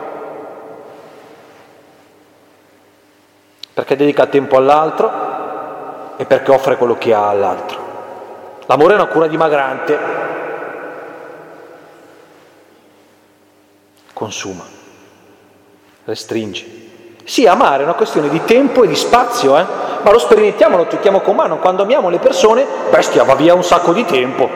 perché 3.74 3.96
dedica 3.96 4.28
tempo 4.28 4.56
all'altro 4.58 5.12
e 6.18 6.26
perché 6.26 6.52
offre 6.52 6.78
quello 6.78 6.96
che 6.96 7.12
ha 7.12 7.28
all'altro. 7.28 7.82
L'amore 8.68 8.94
è 8.94 8.96
una 8.98 9.08
cura 9.08 9.26
dimagrante, 9.26 9.98
consuma, 14.14 14.64
restringe. 16.06 16.82
Sì, 17.24 17.48
amare 17.48 17.82
è 17.82 17.86
una 17.86 17.96
questione 17.96 18.30
di 18.30 18.44
tempo 18.46 18.84
e 18.84 18.88
di 18.88 18.96
spazio, 18.96 19.58
eh? 19.58 19.66
ma 20.04 20.12
lo 20.12 20.20
sperimentiamo, 20.20 20.78
lo 20.78 20.86
tocchiamo 20.86 21.22
con 21.22 21.36
mano. 21.36 21.58
Quando 21.60 21.84
amiamo 21.84 22.10
le 22.10 22.20
persone, 22.20 22.66
bestia, 22.90 23.24
va 23.24 23.36
via 23.36 23.54
un 23.54 23.64
sacco 23.64 23.94
di 23.94 24.06
tempo 24.06 24.50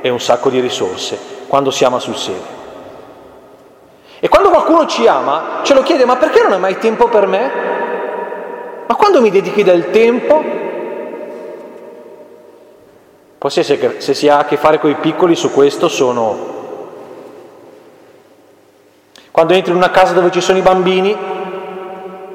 e 0.00 0.08
un 0.08 0.20
sacco 0.20 0.48
di 0.48 0.60
risorse, 0.60 1.18
quando 1.46 1.70
si 1.70 1.84
ama 1.84 1.98
sul 1.98 2.16
serio. 2.16 2.62
E 4.18 4.28
quando 4.28 4.48
qualcuno 4.48 4.86
ci 4.86 5.06
ama, 5.06 5.60
ce 5.62 5.74
lo 5.74 5.82
chiede, 5.82 6.06
ma 6.06 6.16
perché 6.16 6.42
non 6.42 6.52
hai 6.52 6.58
mai 6.58 6.78
tempo 6.78 7.08
per 7.08 7.26
me? 7.26 7.50
Ma 8.86 8.94
quando 8.94 9.20
mi 9.20 9.30
dedichi 9.30 9.62
del 9.62 9.90
tempo? 9.90 10.42
Poi 13.36 13.50
se, 13.50 13.96
se 13.98 14.14
si 14.14 14.28
ha 14.28 14.38
a 14.38 14.44
che 14.46 14.56
fare 14.56 14.78
con 14.78 14.88
i 14.88 14.94
piccoli 14.94 15.34
su 15.36 15.52
questo 15.52 15.88
sono... 15.88 16.52
Quando 19.34 19.52
entri 19.52 19.72
in 19.72 19.78
una 19.78 19.90
casa 19.90 20.12
dove 20.12 20.30
ci 20.30 20.40
sono 20.40 20.58
i 20.58 20.62
bambini, 20.62 21.12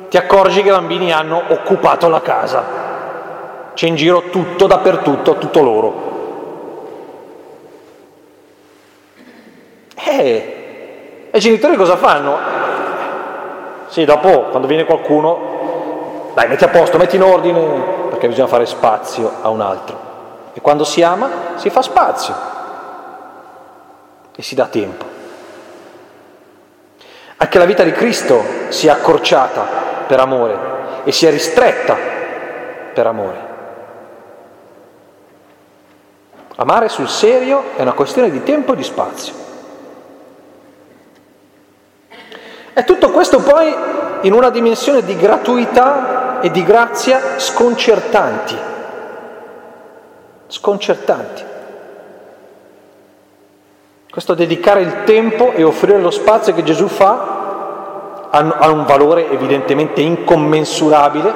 ti 0.10 0.18
accorgi 0.18 0.62
che 0.62 0.68
i 0.68 0.72
bambini 0.72 1.14
hanno 1.14 1.42
occupato 1.48 2.10
la 2.10 2.20
casa. 2.20 3.72
C'è 3.74 3.88
in 3.88 3.96
giro 3.96 4.24
tutto, 4.30 4.68
dappertutto, 4.68 5.38
tutto 5.38 5.62
loro. 5.62 5.94
Eh, 9.96 11.30
e 11.32 11.38
i 11.38 11.40
genitori 11.40 11.78
cosa 11.78 11.96
fanno? 11.96 12.38
Sì, 13.88 14.04
dopo, 14.04 14.48
quando 14.50 14.68
viene 14.68 14.84
qualcuno, 14.84 16.32
dai, 16.34 16.50
metti 16.50 16.66
a 16.66 16.68
posto, 16.68 16.98
metti 16.98 17.16
in 17.16 17.24
ordine, 17.24 17.62
perché 18.10 18.28
bisogna 18.28 18.48
fare 18.48 18.66
spazio 18.66 19.36
a 19.42 19.48
un 19.48 19.62
altro. 19.62 19.98
E 20.52 20.60
quando 20.60 20.84
si 20.84 21.02
ama 21.02 21.30
si 21.56 21.70
fa 21.70 21.82
spazio 21.82 22.36
e 24.36 24.42
si 24.42 24.54
dà 24.54 24.66
tempo. 24.66 25.19
Anche 27.42 27.58
la 27.58 27.64
vita 27.64 27.84
di 27.84 27.94
Cristo 27.94 28.44
si 28.68 28.88
è 28.88 28.90
accorciata 28.90 29.62
per 30.06 30.20
amore 30.20 30.58
e 31.06 31.14
si 31.14 31.26
è 31.26 31.32
ristretta 31.32 31.96
per 32.94 33.08
amore. 33.08 33.48
Amare 36.56 36.90
sul 36.90 37.08
serio 37.08 37.78
è 37.78 37.82
una 37.82 37.94
questione 37.94 38.30
di 38.30 38.44
tempo 38.44 38.74
e 38.74 38.76
di 38.76 38.84
spazio. 38.84 39.34
E 42.74 42.84
tutto 42.84 43.10
questo 43.12 43.40
poi 43.40 43.74
in 44.22 44.34
una 44.34 44.50
dimensione 44.50 45.02
di 45.06 45.16
gratuità 45.16 46.42
e 46.42 46.52
di 46.52 46.62
grazia 46.66 47.40
sconcertanti, 47.40 48.58
sconcertanti. 50.48 51.44
Questo 54.20 54.36
dedicare 54.36 54.82
il 54.82 55.06
tempo 55.06 55.54
e 55.54 55.64
offrire 55.64 55.98
lo 55.98 56.12
spazio 56.12 56.54
che 56.54 56.62
Gesù 56.64 56.90
fa 56.90 58.28
ha 58.30 58.70
un 58.70 58.84
valore 58.86 59.32
evidentemente 59.32 60.02
incommensurabile, 60.02 61.32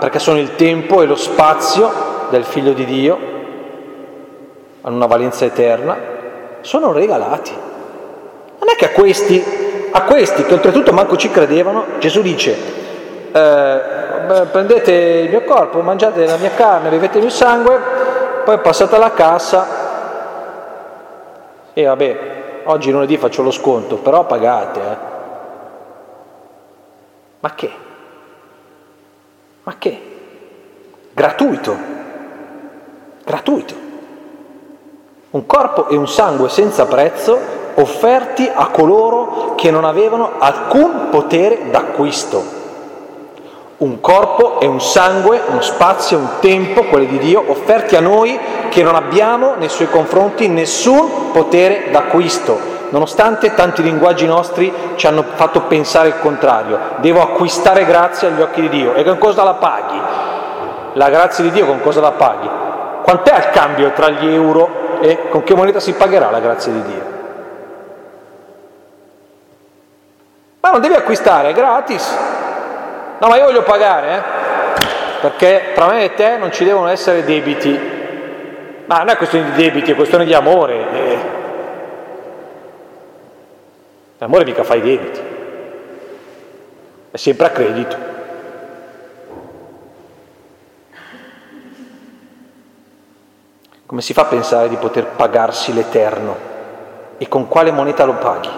perché 0.00 0.18
sono 0.18 0.40
il 0.40 0.56
tempo 0.56 1.02
e 1.02 1.06
lo 1.06 1.14
spazio 1.14 1.88
del 2.30 2.42
Figlio 2.42 2.72
di 2.72 2.84
Dio, 2.84 3.18
hanno 4.80 4.96
una 4.96 5.06
valenza 5.06 5.44
eterna, 5.44 5.96
sono 6.62 6.90
regalati. 6.90 7.52
Non 8.58 8.70
è 8.70 8.74
che 8.74 8.86
a 8.86 8.90
questi, 8.90 9.88
a 9.92 10.02
questi 10.02 10.42
che 10.42 10.54
oltretutto 10.54 10.92
manco 10.92 11.16
ci 11.16 11.30
credevano, 11.30 11.84
Gesù 12.00 12.22
dice, 12.22 12.56
eh, 13.30 13.80
prendete 14.50 14.92
il 14.92 15.30
mio 15.30 15.44
corpo, 15.44 15.80
mangiate 15.80 16.26
la 16.26 16.38
mia 16.38 16.50
carne, 16.56 16.88
bevete 16.88 17.18
il 17.18 17.22
mio 17.22 17.32
sangue, 17.32 17.78
poi 18.44 18.58
passate 18.58 18.96
alla 18.96 19.12
cassa 19.12 19.84
e 21.78 21.84
vabbè, 21.84 22.62
oggi 22.64 22.90
lunedì 22.90 23.18
faccio 23.18 23.42
lo 23.42 23.50
sconto, 23.50 23.96
però 23.96 24.24
pagate. 24.24 24.80
Eh. 24.80 24.96
Ma 27.40 27.54
che? 27.54 27.70
Ma 29.62 29.74
che? 29.76 30.00
Gratuito, 31.12 31.76
gratuito. 33.22 33.74
Un 35.32 35.44
corpo 35.44 35.88
e 35.88 35.96
un 35.96 36.08
sangue 36.08 36.48
senza 36.48 36.86
prezzo 36.86 37.38
offerti 37.74 38.50
a 38.50 38.68
coloro 38.68 39.54
che 39.54 39.70
non 39.70 39.84
avevano 39.84 40.38
alcun 40.38 41.10
potere 41.10 41.68
d'acquisto 41.68 42.55
un 43.78 44.00
corpo 44.00 44.58
e 44.60 44.66
un 44.66 44.80
sangue, 44.80 45.42
uno 45.46 45.60
spazio, 45.60 46.16
un 46.18 46.28
tempo, 46.40 46.84
quelli 46.84 47.06
di 47.06 47.18
Dio, 47.18 47.44
offerti 47.46 47.94
a 47.96 48.00
noi 48.00 48.38
che 48.70 48.82
non 48.82 48.94
abbiamo 48.94 49.54
nei 49.56 49.68
suoi 49.68 49.90
confronti 49.90 50.48
nessun 50.48 51.30
potere 51.32 51.90
d'acquisto, 51.90 52.58
nonostante 52.90 53.52
tanti 53.54 53.82
linguaggi 53.82 54.26
nostri 54.26 54.72
ci 54.94 55.06
hanno 55.06 55.24
fatto 55.34 55.62
pensare 55.62 56.08
il 56.08 56.18
contrario. 56.20 56.78
Devo 56.98 57.20
acquistare 57.20 57.84
grazia 57.84 58.28
agli 58.28 58.40
occhi 58.40 58.62
di 58.62 58.68
Dio. 58.70 58.94
E 58.94 59.04
con 59.04 59.18
cosa 59.18 59.44
la 59.44 59.54
paghi? 59.54 60.00
La 60.94 61.10
grazia 61.10 61.44
di 61.44 61.50
Dio 61.50 61.66
con 61.66 61.82
cosa 61.82 62.00
la 62.00 62.12
paghi? 62.12 62.48
Quant'è 63.02 63.36
il 63.36 63.50
cambio 63.50 63.92
tra 63.92 64.08
gli 64.08 64.32
euro 64.32 64.98
e 65.00 65.28
con 65.28 65.42
che 65.42 65.54
moneta 65.54 65.80
si 65.80 65.92
pagherà 65.92 66.30
la 66.30 66.40
grazia 66.40 66.72
di 66.72 66.82
Dio? 66.82 67.14
Ma 70.60 70.70
non 70.70 70.80
devi 70.80 70.94
acquistare, 70.94 71.50
è 71.50 71.52
gratis. 71.52 72.35
No, 73.18 73.28
ma 73.28 73.36
io 73.36 73.44
voglio 73.44 73.62
pagare, 73.62 74.16
eh? 74.16 74.36
perché 75.20 75.72
tra 75.74 75.86
me 75.86 76.04
e 76.04 76.14
te 76.14 76.36
non 76.36 76.52
ci 76.52 76.64
devono 76.64 76.88
essere 76.88 77.24
debiti. 77.24 77.94
Ma 78.84 78.98
non 78.98 79.08
è 79.08 79.16
questione 79.16 79.50
di 79.50 79.62
debiti, 79.62 79.90
è 79.90 79.94
questione 79.94 80.24
di 80.24 80.34
amore. 80.34 80.90
Eh. 80.92 81.18
L'amore 84.18 84.44
mica 84.44 84.64
fa 84.64 84.74
i 84.74 84.80
debiti, 84.80 85.20
è 87.10 87.16
sempre 87.16 87.46
a 87.46 87.50
credito. 87.50 87.96
Come 93.84 94.00
si 94.00 94.12
fa 94.12 94.22
a 94.22 94.26
pensare 94.26 94.68
di 94.68 94.76
poter 94.76 95.06
pagarsi 95.06 95.72
l'eterno? 95.72 96.54
E 97.18 97.28
con 97.28 97.48
quale 97.48 97.70
moneta 97.70 98.04
lo 98.04 98.14
paghi? 98.14 98.50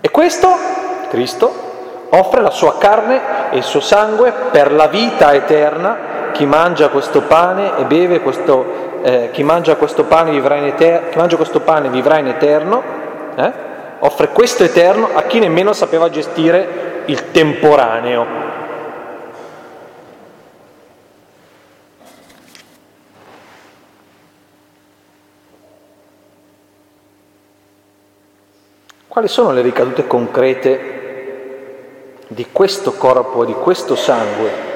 E 0.00 0.10
questo, 0.10 0.48
Cristo, 1.08 1.71
offre 2.14 2.42
la 2.42 2.50
sua 2.50 2.76
carne 2.76 3.50
e 3.50 3.56
il 3.56 3.62
suo 3.62 3.80
sangue 3.80 4.32
per 4.50 4.72
la 4.72 4.86
vita 4.86 5.32
eterna. 5.32 6.30
Chi 6.32 6.44
mangia 6.46 6.88
questo 6.88 7.22
pane 7.22 7.76
e 7.78 7.84
beve 7.84 8.20
questo, 8.20 9.00
eh, 9.02 9.30
chi 9.32 9.42
mangia 9.42 9.76
questo 9.76 10.04
pane 10.04 10.30
vivrà 10.30 10.56
in, 10.56 10.64
eter- 10.64 11.36
questo 11.36 11.60
pane 11.60 11.88
vivrà 11.88 12.18
in 12.18 12.28
eterno, 12.28 12.82
eh? 13.34 13.52
offre 14.00 14.28
questo 14.28 14.64
eterno 14.64 15.10
a 15.14 15.22
chi 15.22 15.38
nemmeno 15.38 15.72
sapeva 15.72 16.10
gestire 16.10 17.02
il 17.06 17.30
temporaneo. 17.30 18.50
Quali 29.08 29.28
sono 29.28 29.52
le 29.52 29.60
ricadute 29.60 30.06
concrete 30.06 31.01
di 32.32 32.46
questo 32.50 32.92
corpo, 32.92 33.44
di 33.44 33.52
questo 33.52 33.94
sangue, 33.94 34.70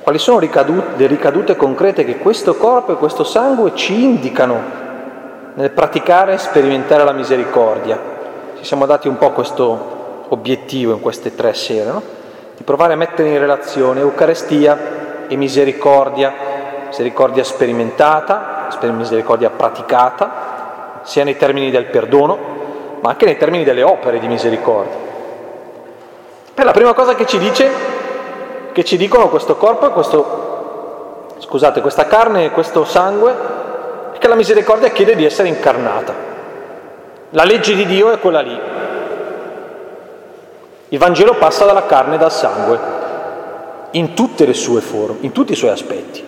quali 0.00 0.18
sono 0.18 0.38
le 0.38 1.06
ricadute 1.06 1.56
concrete 1.56 2.04
che 2.04 2.18
questo 2.18 2.54
corpo 2.54 2.92
e 2.92 2.96
questo 2.96 3.24
sangue 3.24 3.74
ci 3.74 4.02
indicano 4.04 4.76
nel 5.54 5.70
praticare 5.70 6.34
e 6.34 6.38
sperimentare 6.38 7.04
la 7.04 7.12
misericordia. 7.12 7.98
Ci 8.56 8.64
siamo 8.64 8.86
dati 8.86 9.08
un 9.08 9.18
po' 9.18 9.32
questo 9.32 10.26
obiettivo 10.28 10.92
in 10.92 11.00
queste 11.00 11.34
tre 11.34 11.52
sere, 11.54 11.90
no? 11.90 12.02
di 12.56 12.62
provare 12.62 12.92
a 12.92 12.96
mettere 12.96 13.30
in 13.30 13.38
relazione 13.38 14.00
Eucaristia 14.00 15.26
e 15.26 15.36
misericordia, 15.36 16.32
misericordia 16.86 17.42
sperimentata, 17.42 18.68
misericordia 18.92 19.50
praticata, 19.50 21.00
sia 21.02 21.24
nei 21.24 21.36
termini 21.36 21.70
del 21.70 21.86
perdono, 21.86 22.38
ma 23.00 23.10
anche 23.10 23.24
nei 23.24 23.36
termini 23.36 23.64
delle 23.64 23.82
opere 23.82 24.20
di 24.20 24.28
misericordia. 24.28 25.07
È 26.58 26.64
la 26.64 26.72
prima 26.72 26.92
cosa 26.92 27.14
che 27.14 27.24
ci 27.24 27.38
dice, 27.38 27.70
che 28.72 28.84
ci 28.84 28.96
dicono 28.96 29.28
questo 29.28 29.54
corpo 29.54 29.92
questo, 29.92 31.36
scusate, 31.38 31.80
questa 31.80 32.06
carne 32.06 32.46
e 32.46 32.50
questo 32.50 32.84
sangue, 32.84 33.32
è 34.12 34.18
che 34.18 34.26
la 34.26 34.34
misericordia 34.34 34.88
chiede 34.88 35.14
di 35.14 35.24
essere 35.24 35.46
incarnata. 35.46 36.12
La 37.30 37.44
legge 37.44 37.76
di 37.76 37.86
Dio 37.86 38.10
è 38.10 38.18
quella 38.18 38.40
lì. 38.40 38.60
Il 40.88 40.98
Vangelo 40.98 41.34
passa 41.34 41.64
dalla 41.64 41.86
carne 41.86 42.16
e 42.16 42.18
dal 42.18 42.32
sangue, 42.32 42.78
in 43.92 44.14
tutte 44.14 44.44
le 44.44 44.54
sue 44.54 44.80
forme, 44.80 45.18
in 45.20 45.30
tutti 45.30 45.52
i 45.52 45.56
suoi 45.56 45.70
aspetti, 45.70 46.26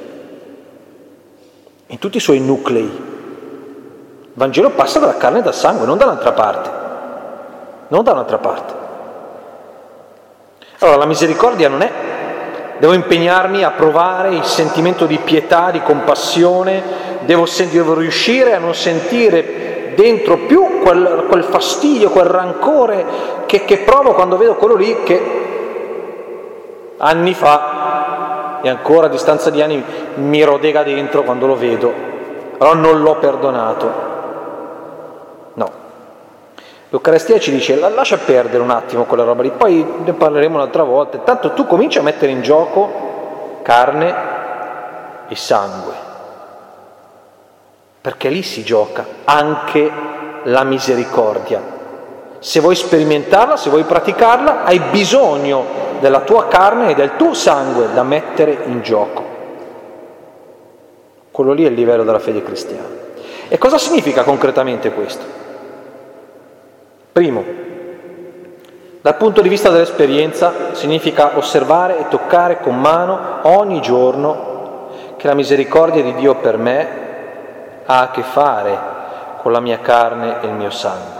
in 1.88 1.99
tutti 1.99 2.19
i 2.19 2.21
suoi 2.21 2.38
nuclei. 2.38 2.85
Il 2.85 4.31
Vangelo 4.35 4.71
passa 4.71 5.01
dalla 5.01 5.16
carne 5.16 5.40
e 5.40 5.43
dal 5.43 5.55
sangue, 5.55 5.87
non 5.87 5.99
da 5.99 6.05
un'altra 6.05 6.31
parte, 6.31 6.71
non 7.88 8.05
da 8.05 8.12
un'altra 8.12 8.38
parte. 8.38 8.80
Allora 10.83 10.97
la 10.97 11.07
misericordia 11.07 11.69
non 11.69 11.83
è. 11.83 11.90
Devo 12.79 12.95
impegnarmi 12.95 13.62
a 13.62 13.73
provare 13.73 14.31
il 14.31 14.45
sentimento 14.45 15.05
di 15.05 15.19
pietà, 15.19 15.71
di 15.71 15.83
compassione, 15.83 16.83
devo, 17.27 17.47
devo 17.71 17.95
riuscire 17.95 18.55
a 18.55 18.59
non 18.59 18.75
sentire 18.75 19.93
dentro 19.95 20.38
più 20.38 20.81
quel, 20.81 21.27
quel 21.29 21.45
fastidio, 21.45 22.09
quel 22.09 22.25
rancore 22.25 23.05
che, 23.45 23.66
che, 23.66 23.79
provo 23.79 24.14
quando 24.14 24.38
vedo 24.38 24.55
quello 24.55 24.77
lì 24.77 25.03
che 25.03 25.38
anni 26.97 27.35
fa 27.35 28.61
e 28.62 28.69
ancora 28.71 29.07
a 29.07 29.11
distanza 29.11 29.51
di 29.51 29.61
anni 29.61 29.85
mi 30.14 30.43
rodega 30.43 30.83
dentro 30.83 31.23
quando 31.23 31.47
lo 31.47 31.57
vedo, 31.57 31.93
però 32.57 32.73
non 32.73 33.03
l'ho 33.03 33.16
perdonato. 33.16 34.10
L'Eucarestia 36.90 37.38
ci 37.38 37.53
dice 37.53 37.76
lascia 37.76 38.16
perdere 38.16 38.62
un 38.62 38.70
attimo 38.70 39.05
quella 39.05 39.22
roba 39.22 39.42
lì, 39.42 39.50
poi 39.50 39.87
ne 40.05 40.12
parleremo 40.12 40.57
un'altra 40.57 40.83
volta. 40.83 41.18
Tanto 41.18 41.53
tu 41.53 41.64
cominci 41.64 41.98
a 41.98 42.03
mettere 42.03 42.33
in 42.33 42.42
gioco 42.42 43.61
carne 43.62 44.14
e 45.29 45.37
sangue, 45.37 45.94
perché 48.00 48.29
lì 48.29 48.42
si 48.42 48.64
gioca 48.64 49.07
anche 49.24 49.88
la 50.44 50.64
misericordia. 50.64 51.79
Se 52.40 52.59
vuoi 52.59 52.74
sperimentarla, 52.74 53.57
se 53.57 53.70
vuoi 53.70 53.85
praticarla, 53.85 54.64
hai 54.64 54.81
bisogno 54.90 55.64
della 56.00 56.20
tua 56.20 56.48
carne 56.48 56.90
e 56.90 56.94
del 56.94 57.14
tuo 57.14 57.35
sangue 57.35 57.92
da 57.92 58.03
mettere 58.03 58.62
in 58.64 58.83
gioco. 58.83 59.24
Quello 61.31 61.53
lì 61.53 61.62
è 61.62 61.68
il 61.68 61.74
livello 61.74 62.03
della 62.03 62.18
fede 62.18 62.42
cristiana. 62.42 62.98
E 63.46 63.59
cosa 63.59 63.79
significa 63.79 64.24
concretamente 64.24 64.90
questo? 64.90 65.39
Primo, 67.12 67.44
dal 69.01 69.16
punto 69.16 69.40
di 69.40 69.49
vista 69.49 69.70
dell'esperienza 69.70 70.75
significa 70.75 71.37
osservare 71.37 71.99
e 71.99 72.09
toccare 72.09 72.61
con 72.61 72.79
mano 72.79 73.38
ogni 73.42 73.81
giorno 73.81 74.88
che 75.16 75.27
la 75.27 75.35
misericordia 75.35 76.03
di 76.03 76.14
Dio 76.14 76.37
per 76.37 76.57
me 76.57 76.88
ha 77.85 78.01
a 78.01 78.11
che 78.11 78.23
fare 78.23 78.79
con 79.38 79.51
la 79.51 79.61
mia 79.61 79.81
carne 79.81 80.40
e 80.40 80.46
il 80.46 80.53
mio 80.53 80.70
sangue. 80.70 81.18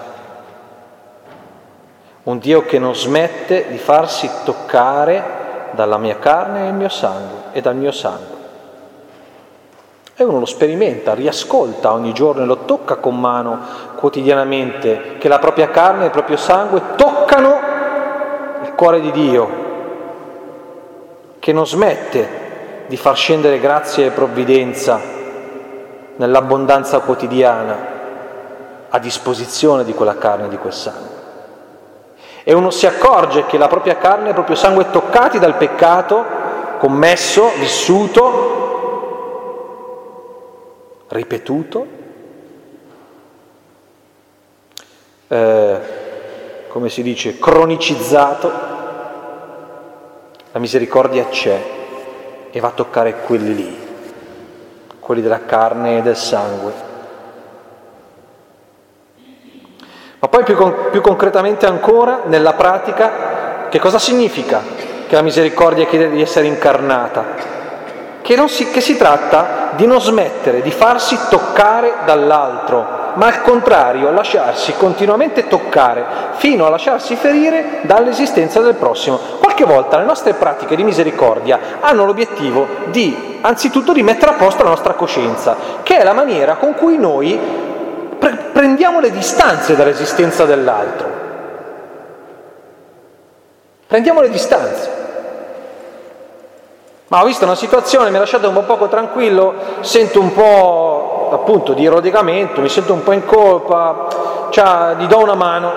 Un 2.22 2.38
Dio 2.38 2.64
che 2.64 2.79
non 2.79 2.94
smette 2.94 3.66
di 3.68 3.79
farsi 3.79 4.31
toccare 4.44 5.70
dalla 5.72 5.98
mia 5.98 6.18
carne 6.18 6.66
e 6.66 6.68
il 6.68 6.74
mio 6.74 6.88
sangue 6.88 7.38
e 7.53 7.61
dal 7.61 7.74
mio 7.74 7.92
sangue. 7.92 8.39
E 10.20 10.24
uno 10.24 10.40
lo 10.40 10.44
sperimenta, 10.44 11.14
riascolta 11.14 11.94
ogni 11.94 12.12
giorno 12.12 12.42
e 12.42 12.44
lo 12.44 12.66
tocca 12.66 12.96
con 12.96 13.18
mano 13.18 13.59
quotidianamente, 13.94 15.16
che 15.16 15.28
la 15.28 15.38
propria 15.38 15.70
carne 15.70 16.02
e 16.02 16.04
il 16.04 16.11
proprio 16.11 16.37
sangue 16.37 16.83
toccano 16.94 17.59
il 18.62 18.72
cuore 18.74 19.00
di 19.00 19.11
Dio, 19.12 19.48
che 21.38 21.54
non 21.54 21.66
smette 21.66 22.85
di 22.87 22.98
far 22.98 23.16
scendere 23.16 23.61
grazia 23.61 24.04
e 24.04 24.11
provvidenza 24.11 25.00
nell'abbondanza 26.16 26.98
quotidiana 26.98 27.78
a 28.90 28.98
disposizione 28.98 29.85
di 29.85 29.94
quella 29.94 30.18
carne 30.18 30.44
e 30.44 30.50
di 30.50 30.59
quel 30.59 30.74
sangue. 30.74 31.14
E 32.44 32.52
uno 32.52 32.68
si 32.68 32.87
accorge 32.87 33.46
che 33.46 33.56
la 33.56 33.68
propria 33.68 33.96
carne 33.96 34.26
e 34.26 34.28
il 34.28 34.35
proprio 34.35 34.56
sangue 34.56 34.90
toccati 34.90 35.38
dal 35.38 35.54
peccato, 35.54 36.22
commesso, 36.76 37.52
vissuto, 37.59 38.61
ripetuto, 41.11 41.87
eh, 45.29 45.81
come 46.68 46.88
si 46.88 47.03
dice, 47.03 47.38
cronicizzato, 47.38 48.68
la 50.53 50.59
misericordia 50.59 51.27
c'è 51.29 51.79
e 52.51 52.61
va 52.61 52.68
a 52.68 52.73
toccare 52.73 53.20
quelli 53.20 53.55
lì, 53.55 53.79
quelli 54.99 55.23
della 55.23 55.44
carne 55.44 55.99
e 55.99 56.03
del 56.03 56.16
sangue. 56.16 56.88
Ma 60.18 60.29
poi 60.29 60.44
più, 60.44 60.55
con, 60.55 60.88
più 60.90 61.01
concretamente 61.01 61.66
ancora, 61.66 62.23
nella 62.27 62.53
pratica, 62.53 63.68
che 63.68 63.79
cosa 63.79 63.99
significa 63.99 64.62
che 65.09 65.14
la 65.14 65.23
misericordia 65.23 65.87
chiede 65.87 66.11
di 66.11 66.20
essere 66.20 66.46
incarnata? 66.46 67.60
Che, 68.31 68.47
si, 68.47 68.71
che 68.71 68.81
si 68.81 68.97
tratta 68.97 69.71
di 69.75 69.87
non 69.88 70.01
smettere 70.01 70.62
di 70.62 70.71
farsi 70.71 71.19
toccare 71.29 71.95
dall'altro, 72.05 72.87
ma 73.14 73.27
al 73.27 73.43
contrario 73.43 74.12
lasciarsi 74.12 74.73
continuamente 74.77 75.49
toccare 75.49 76.05
fino 76.35 76.64
a 76.64 76.69
lasciarsi 76.69 77.16
ferire 77.16 77.81
dall'esistenza 77.83 78.61
del 78.61 78.77
prossimo. 78.77 79.19
Qualche 79.40 79.64
volta 79.64 79.99
le 79.99 80.05
nostre 80.05 80.35
pratiche 80.35 80.77
di 80.77 80.85
misericordia 80.85 81.59
hanno 81.81 82.05
l'obiettivo 82.05 82.69
di, 82.93 83.38
anzitutto, 83.40 83.93
di 83.93 84.05
mettere 84.05 84.31
a 84.31 84.35
posto 84.35 84.62
la 84.62 84.69
nostra 84.69 84.93
coscienza, 84.93 85.57
che 85.83 85.99
è 85.99 86.05
la 86.05 86.12
maniera 86.12 86.55
con 86.55 86.75
cui 86.75 86.99
noi 86.99 87.37
pre- 88.16 88.51
prendiamo 88.53 89.01
le 89.01 89.11
distanze 89.11 89.75
dall'esistenza 89.75 90.45
dell'altro. 90.45 91.09
Prendiamo 93.88 94.21
le 94.21 94.31
distanze. 94.31 95.00
Ma 97.11 97.23
ho 97.23 97.25
visto 97.25 97.44
una 97.44 97.57
situazione, 97.57 98.11
mi 98.11 98.16
ha 98.16 98.20
lasciato 98.20 98.46
un 98.46 98.55
po' 98.55 98.62
poco 98.62 98.87
tranquillo, 98.87 99.53
sento 99.81 100.20
un 100.20 100.33
po' 100.33 101.31
appunto 101.33 101.73
di 101.73 101.85
rodegamento, 101.88 102.61
mi 102.61 102.68
sento 102.68 102.92
un 102.92 103.03
po' 103.03 103.11
in 103.11 103.27
colpa, 103.27 104.07
cioè, 104.51 104.94
gli 104.96 105.07
do 105.07 105.18
una 105.18 105.35
mano. 105.35 105.73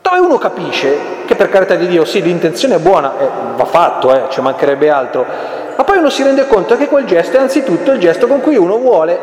Dove 0.00 0.18
uno 0.20 0.38
capisce 0.38 1.24
che 1.26 1.34
per 1.34 1.48
carità 1.48 1.74
di 1.74 1.88
Dio, 1.88 2.04
sì, 2.04 2.22
l'intenzione 2.22 2.76
è 2.76 2.78
buona, 2.78 3.12
eh, 3.18 3.28
va 3.56 3.64
fatto, 3.64 4.14
eh, 4.14 4.26
ci 4.28 4.40
mancherebbe 4.40 4.88
altro, 4.88 5.26
ma 5.76 5.82
poi 5.82 5.98
uno 5.98 6.08
si 6.08 6.22
rende 6.22 6.46
conto 6.46 6.76
che 6.76 6.86
quel 6.86 7.06
gesto 7.06 7.38
è 7.38 7.40
anzitutto 7.40 7.90
il 7.90 7.98
gesto 7.98 8.28
con 8.28 8.40
cui 8.40 8.56
uno 8.56 8.78
vuole 8.78 9.18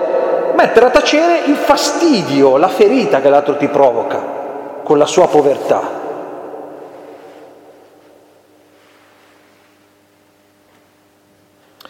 mettere 0.55 0.87
a 0.87 0.89
tacere 0.89 1.43
il 1.45 1.55
fastidio, 1.55 2.57
la 2.57 2.67
ferita 2.67 3.21
che 3.21 3.29
l'altro 3.29 3.55
ti 3.55 3.69
provoca 3.69 4.21
con 4.83 4.97
la 4.97 5.05
sua 5.05 5.29
povertà. 5.29 6.06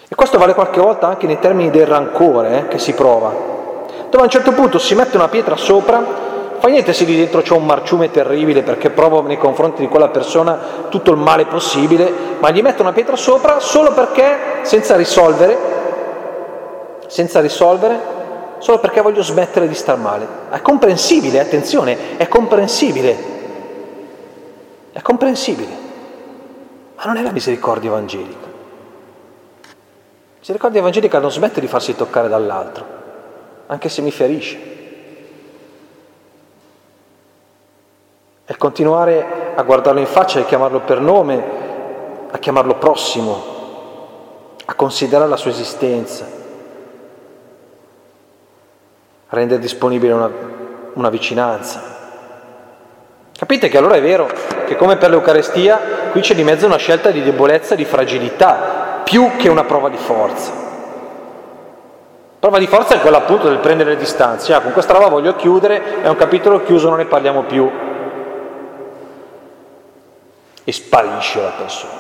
E 0.10 0.15
questo 0.15 0.38
vale 0.38 0.54
qualche 0.54 0.80
volta 0.80 1.08
anche 1.08 1.28
nei 1.28 1.39
termini 1.39 1.70
del 1.70 1.86
rancore 1.86 2.58
eh, 2.58 2.67
che 2.67 2.80
si 2.80 2.93
prova, 2.93 3.30
dove 4.10 4.17
a 4.20 4.24
un 4.24 4.30
certo 4.30 4.52
punto 4.54 4.80
si 4.80 4.96
mette 4.96 5.17
una 5.17 5.28
pietra 5.28 5.56
sopra 5.56 6.26
fa 6.60 6.67
niente 6.70 6.91
se 6.91 7.06
lì 7.06 7.15
dentro 7.15 7.41
c'è 7.41 7.54
un 7.54 7.65
marciume 7.65 8.10
terribile 8.10 8.63
perché 8.63 8.89
provo 8.89 9.22
nei 9.22 9.38
confronti 9.38 9.82
di 9.82 9.88
quella 9.88 10.10
persona 10.10 10.58
tutto 10.89 11.12
il 11.12 11.17
male 11.17 11.46
possibile, 11.46 12.12
ma 12.39 12.50
gli 12.50 12.62
metto 12.62 12.82
una 12.82 12.93
pietra 12.93 13.15
sopra 13.15 13.60
solo 13.60 13.93
perché, 13.93 14.38
senza 14.63 14.96
risolvere, 14.96 15.58
senza 17.08 17.39
risolvere, 17.41 18.00
solo 18.58 18.80
perché 18.80 19.02
voglio 19.02 19.22
smettere 19.22 19.67
di 19.67 19.76
star 19.76 19.98
male. 19.98 20.28
È 20.50 20.60
comprensibile, 20.62 21.39
attenzione, 21.39 22.17
è 22.17 22.28
comprensibile. 22.28 23.36
È 24.91 25.02
comprensibile. 25.02 25.86
Ma 26.96 27.04
non 27.04 27.17
è 27.17 27.22
la 27.22 27.32
misericordia 27.32 27.91
evangelica. 27.91 28.47
La 30.48 30.54
misericordia 30.54 30.80
evangelica 30.80 31.20
non 31.20 31.30
smette 31.30 31.60
di 31.60 31.68
farsi 31.68 31.94
toccare 31.94 32.30
dall'altro, 32.30 32.86
anche 33.68 33.90
se 33.90 34.02
mi 34.02 34.12
ferisce. 34.12 34.58
È 38.46 38.56
continuare 38.56 39.54
a 39.56 39.62
guardarlo 39.64 40.00
in 40.00 40.06
faccia, 40.06 40.40
a 40.40 40.46
chiamarlo 40.46 40.80
per 40.80 41.02
nome, 41.02 41.44
a 42.32 42.38
chiamarlo 42.38 42.76
prossimo, 42.76 44.56
a 44.64 44.74
considerare 44.74 45.30
la 45.30 45.36
sua 45.36 45.52
esistenza, 45.52 46.26
a 49.28 49.36
rendere 49.36 49.60
disponibile 49.60 50.14
una, 50.14 50.32
una 50.94 51.10
vicinanza. 51.10 51.96
Capite 53.38 53.68
che 53.68 53.78
allora 53.78 53.96
è 53.96 54.02
vero 54.02 54.30
che 54.66 54.78
come 54.78 54.96
per 54.96 55.10
l'Eucarestia 55.10 56.10
qui 56.12 56.22
c'è 56.22 56.36
di 56.36 56.46
mezzo 56.46 56.66
una 56.66 56.78
scelta 56.78 57.12
di 57.12 57.22
debolezza 57.22 57.76
di 57.76 57.84
fragilità, 57.84 58.87
più 59.08 59.38
che 59.38 59.48
una 59.48 59.63
prova 59.63 59.88
di 59.88 59.96
forza. 59.96 60.52
Prova 62.39 62.60
di 62.60 62.67
forza 62.67 62.96
è 62.96 63.00
quella 63.00 63.20
appunto 63.20 63.48
del 63.48 63.60
prendere 63.60 63.91
le 63.91 63.96
distanze. 63.96 64.54
Ah, 64.54 64.60
con 64.60 64.74
questa 64.74 64.91
roba 64.91 65.08
voglio 65.08 65.34
chiudere, 65.38 66.02
è 66.02 66.10
un 66.10 66.17
capitolo 66.17 66.62
chiuso, 66.62 66.89
non 66.89 66.98
ne 66.98 67.06
parliamo 67.06 67.43
più 67.43 67.72
e 70.65 70.72
sparisce 70.74 71.41
la 71.41 71.54
persona. 71.58 71.93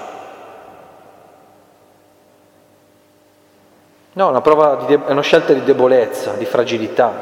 No, 4.11 4.27
una 4.27 4.41
prova 4.41 4.83
de- 4.85 4.99
è 5.05 5.11
una 5.11 5.21
scelta 5.21 5.53
di 5.53 5.63
debolezza, 5.63 6.33
di 6.33 6.43
fragilità. 6.43 7.13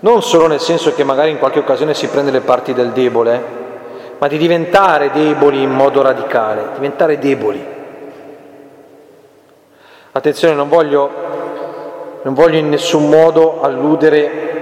Non 0.00 0.22
solo 0.22 0.48
nel 0.48 0.58
senso 0.58 0.92
che 0.92 1.04
magari 1.04 1.30
in 1.30 1.38
qualche 1.38 1.60
occasione 1.60 1.94
si 1.94 2.08
prende 2.08 2.32
le 2.32 2.40
parti 2.40 2.74
del 2.74 2.90
debole, 2.90 3.44
ma 4.18 4.26
di 4.26 4.38
diventare 4.38 5.12
deboli 5.12 5.62
in 5.62 5.70
modo 5.70 6.02
radicale, 6.02 6.70
diventare 6.74 7.20
deboli. 7.20 7.75
Attenzione, 10.16 10.54
non 10.54 10.70
voglio, 10.70 11.10
non 12.22 12.32
voglio 12.32 12.56
in 12.56 12.70
nessun 12.70 13.10
modo 13.10 13.60
alludere 13.60 14.54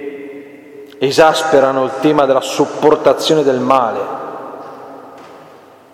esasperano 1.00 1.86
il 1.86 1.91
tema 2.02 2.28
della 2.28 2.41
sopportazione 2.41 3.41
del 3.41 3.60
male. 3.60 4.00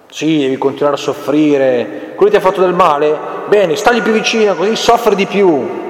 Sì, 0.10 0.40
devi 0.40 0.58
continuare 0.58 0.98
a 0.98 1.00
soffrire. 1.00 2.12
Quello 2.16 2.32
ti 2.32 2.38
ha 2.38 2.42
fatto 2.42 2.60
del 2.60 2.74
male? 2.74 3.18
Bene, 3.48 3.78
stagli 3.78 4.02
più 4.02 4.12
vicino, 4.12 4.56
così 4.56 4.76
soffri 4.76 5.16
di 5.16 5.26
più. 5.26 5.87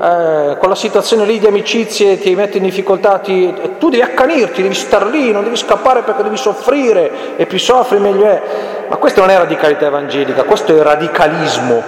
Eh, 0.00 0.56
con 0.60 0.68
la 0.68 0.76
situazione 0.76 1.24
lì 1.24 1.40
di 1.40 1.48
amicizie 1.48 2.20
ti 2.20 2.32
mette 2.36 2.58
in 2.58 2.62
difficoltà, 2.62 3.18
ti, 3.18 3.52
tu 3.80 3.88
devi 3.88 4.02
accanirti, 4.02 4.62
devi 4.62 4.74
star 4.74 5.06
lì, 5.06 5.32
non 5.32 5.42
devi 5.42 5.56
scappare 5.56 6.02
perché 6.02 6.22
devi 6.22 6.36
soffrire 6.36 7.36
e 7.36 7.46
più 7.46 7.58
soffri 7.58 7.98
meglio 7.98 8.24
è. 8.26 8.42
Ma 8.88 8.96
questa 8.96 9.20
non 9.20 9.30
è 9.30 9.36
radicalità 9.36 9.86
evangelica, 9.86 10.44
questo 10.44 10.76
è 10.76 10.80
radicalismo 10.82 11.82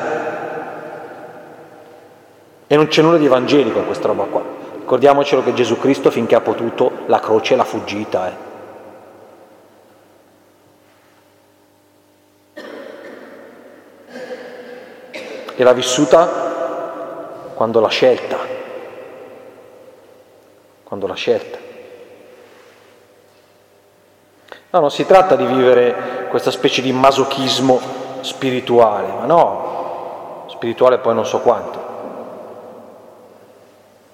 e 2.66 2.76
non 2.76 2.88
c'è 2.88 3.00
nulla 3.00 3.16
di 3.16 3.26
evangelico 3.26 3.78
in 3.78 3.86
questa 3.86 4.08
roba 4.08 4.24
qua. 4.24 4.42
Ricordiamocelo 4.80 5.44
che 5.44 5.54
Gesù 5.54 5.78
Cristo 5.78 6.10
finché 6.10 6.34
ha 6.34 6.40
potuto 6.40 6.90
la 7.06 7.20
croce 7.20 7.54
l'ha 7.54 7.62
fuggita. 7.62 8.28
Eh. 8.28 8.48
E 15.54 15.62
l'ha 15.62 15.72
vissuta 15.72 16.49
quando 17.60 17.80
l'ha 17.80 17.88
scelta. 17.88 18.38
Quando 20.82 21.06
l'ha 21.06 21.14
scelta. 21.14 21.58
No, 24.70 24.80
non 24.80 24.90
si 24.90 25.04
tratta 25.04 25.36
di 25.36 25.44
vivere 25.44 26.28
questa 26.30 26.50
specie 26.50 26.80
di 26.80 26.90
masochismo 26.90 27.78
spirituale, 28.22 29.08
ma 29.08 29.26
no, 29.26 30.44
spirituale 30.46 31.00
poi 31.00 31.14
non 31.14 31.26
so 31.26 31.40
quanto. 31.40 31.78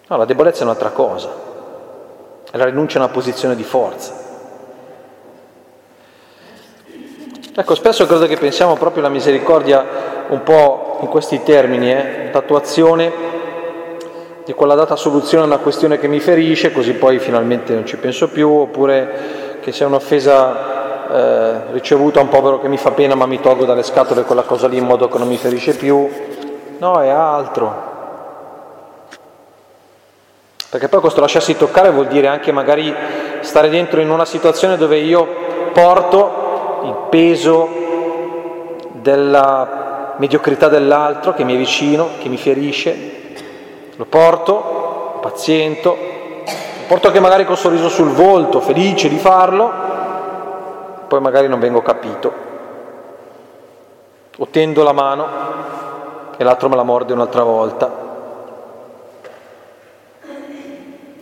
No, 0.08 0.16
la 0.16 0.24
debolezza 0.24 0.62
è 0.62 0.64
un'altra 0.64 0.90
cosa, 0.90 1.30
è 2.50 2.56
la 2.56 2.64
rinuncia 2.64 2.98
a 2.98 3.04
una 3.04 3.12
posizione 3.12 3.54
di 3.54 3.62
forza. 3.62 4.24
Ecco, 7.54 7.74
spesso 7.76 8.06
credo 8.06 8.26
che 8.26 8.38
pensiamo 8.38 8.74
proprio 8.74 9.04
alla 9.04 9.14
misericordia 9.14 10.24
un 10.30 10.42
po' 10.42 10.98
in 11.02 11.06
questi 11.06 11.44
termini, 11.44 11.92
eh? 11.92 12.30
l'attuazione 12.32 13.34
di 14.46 14.54
quella 14.54 14.76
data 14.76 14.94
soluzione 14.94 15.42
a 15.42 15.46
una 15.48 15.58
questione 15.58 15.98
che 15.98 16.06
mi 16.06 16.20
ferisce, 16.20 16.70
così 16.70 16.92
poi 16.92 17.18
finalmente 17.18 17.74
non 17.74 17.84
ci 17.84 17.96
penso 17.96 18.28
più, 18.28 18.48
oppure 18.48 19.58
che 19.60 19.72
sia 19.72 19.88
un'offesa 19.88 21.10
eh, 21.10 21.72
ricevuta 21.72 22.20
a 22.20 22.22
un 22.22 22.28
povero 22.28 22.60
che 22.60 22.68
mi 22.68 22.76
fa 22.76 22.92
pena 22.92 23.16
ma 23.16 23.26
mi 23.26 23.40
tolgo 23.40 23.64
dalle 23.64 23.82
scatole 23.82 24.22
quella 24.22 24.42
cosa 24.42 24.68
lì 24.68 24.76
in 24.76 24.84
modo 24.84 25.08
che 25.08 25.18
non 25.18 25.26
mi 25.26 25.36
ferisce 25.36 25.74
più. 25.74 26.08
No, 26.78 27.02
è 27.02 27.08
altro. 27.08 27.94
Perché 30.70 30.88
poi 30.88 31.00
questo 31.00 31.20
lasciarsi 31.20 31.56
toccare 31.56 31.90
vuol 31.90 32.06
dire 32.06 32.28
anche 32.28 32.52
magari 32.52 32.94
stare 33.40 33.68
dentro 33.68 34.00
in 34.00 34.10
una 34.10 34.24
situazione 34.24 34.76
dove 34.76 34.98
io 34.98 35.26
porto 35.72 36.82
il 36.84 36.96
peso 37.10 37.68
della 38.92 40.14
mediocrità 40.18 40.68
dell'altro 40.68 41.34
che 41.34 41.42
mi 41.42 41.54
è 41.54 41.56
vicino, 41.56 42.10
che 42.20 42.28
mi 42.28 42.36
ferisce, 42.36 43.16
lo 43.96 44.04
porto, 44.04 45.18
paziento, 45.20 45.90
lo 45.90 46.86
porto 46.86 47.08
anche 47.08 47.20
magari 47.20 47.44
con 47.44 47.56
sorriso 47.56 47.88
sul 47.88 48.10
volto, 48.10 48.60
felice 48.60 49.08
di 49.08 49.18
farlo, 49.18 49.72
poi 51.08 51.20
magari 51.20 51.48
non 51.48 51.60
vengo 51.60 51.82
capito, 51.82 52.32
o 54.36 54.46
tendo 54.48 54.82
la 54.82 54.92
mano 54.92 55.26
e 56.36 56.44
l'altro 56.44 56.68
me 56.68 56.76
la 56.76 56.82
morde 56.82 57.12
un'altra 57.12 57.42
volta 57.42 58.04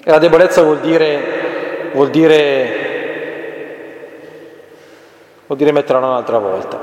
E 0.07 0.11
la 0.11 0.19
debolezza 0.19 0.61
vuol 0.61 0.81
dire, 0.81 1.91
vuol 1.95 2.11
dire, 2.11 2.73
vuol 5.47 5.57
dire 5.57 5.73
metterla 5.73 6.07
un'altra 6.07 6.37
volta. 6.37 6.79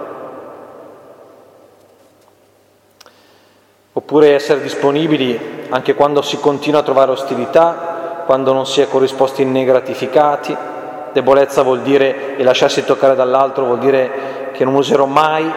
Oppure 3.93 4.34
essere 4.34 4.62
disponibili 4.62 5.60
anche 5.71 5.95
quando 5.95 6.21
si 6.21 6.38
continua 6.38 6.79
a 6.79 6.84
trovare 6.84 7.12
ostilità, 7.12 8.23
quando 8.25 8.53
non 8.53 8.65
si 8.65 8.81
è 8.81 8.88
corrisposti 8.88 9.43
né 9.43 9.63
gratificati. 9.63 10.55
Debolezza 11.12 11.63
vuol 11.63 11.81
dire, 11.81 12.38
e 12.38 12.43
lasciarsi 12.43 12.86
toccare 12.86 13.15
dall'altro, 13.15 13.65
vuol 13.65 13.79
dire 13.79 14.51
che 14.53 14.63
non 14.63 14.75
userò 14.75 15.05
mai 15.05 15.51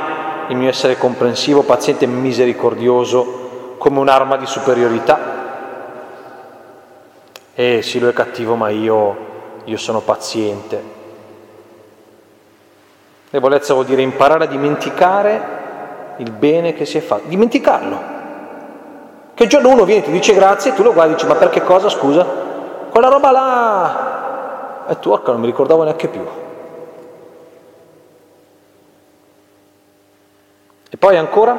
il 0.49 0.57
mio 0.57 0.69
essere 0.69 0.97
comprensivo, 0.97 1.63
paziente 1.63 2.05
e 2.05 2.09
misericordioso 2.09 3.77
come 3.79 3.99
un'arma 3.99 4.37
di 4.37 4.47
superiorità, 4.47 5.35
eh 7.57 7.83
sì, 7.83 8.01
lui 8.01 8.11
è 8.11 8.13
cattivo, 8.13 8.57
ma 8.57 8.69
io, 8.71 9.17
io 9.65 9.77
sono 9.77 10.01
paziente. 10.01 10.83
Debolezza 13.31 13.75
vuol 13.75 13.87
dire 13.87 14.03
imparare 14.03 14.45
a 14.45 14.49
dimenticare 14.49 15.63
il 16.17 16.31
bene 16.31 16.75
che 16.75 16.85
si 16.85 16.99
è 16.99 17.01
fatto, 17.01 17.29
dimenticarlo. 17.29 18.14
Che 19.35 19.47
giorno 19.49 19.69
uno 19.71 19.85
viene 19.85 20.03
e 20.03 20.05
ti 20.05 20.13
dice 20.13 20.33
grazie 20.33 20.71
e 20.71 20.75
tu 20.75 20.83
lo 20.83 20.93
guardi 20.93 21.13
e 21.13 21.15
dici 21.17 21.27
ma 21.27 21.35
perché 21.35 21.63
cosa 21.63 21.89
scusa? 21.89 22.25
Quella 22.91 23.09
roba 23.09 23.31
là! 23.33 24.87
E 24.87 24.99
tu, 25.01 25.11
orca, 25.11 25.33
non 25.33 25.41
mi 25.41 25.47
ricordavo 25.47 25.83
neanche 25.83 26.09
più. 26.09 26.25
E 30.89 30.97
poi 30.97 31.17
ancora? 31.17 31.57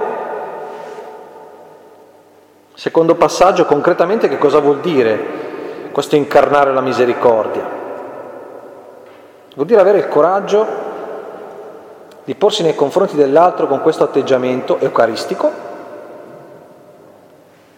Secondo 2.74 3.16
passaggio, 3.16 3.66
concretamente 3.66 4.30
che 4.30 4.38
cosa 4.38 4.60
vuol 4.60 4.80
dire 4.80 5.90
questo 5.92 6.16
incarnare 6.16 6.72
la 6.72 6.82
misericordia? 6.82 7.68
Vuol 9.56 9.68
dire 9.68 9.82
avere 9.82 9.98
il 9.98 10.08
coraggio 10.08 10.66
di 12.24 12.36
porsi 12.36 12.64
nei 12.64 12.76
confronti 12.76 13.16
dell'altro 13.16 13.68
con 13.68 13.82
questo 13.82 14.04
atteggiamento 14.04 14.80
eucaristico, 14.80 15.65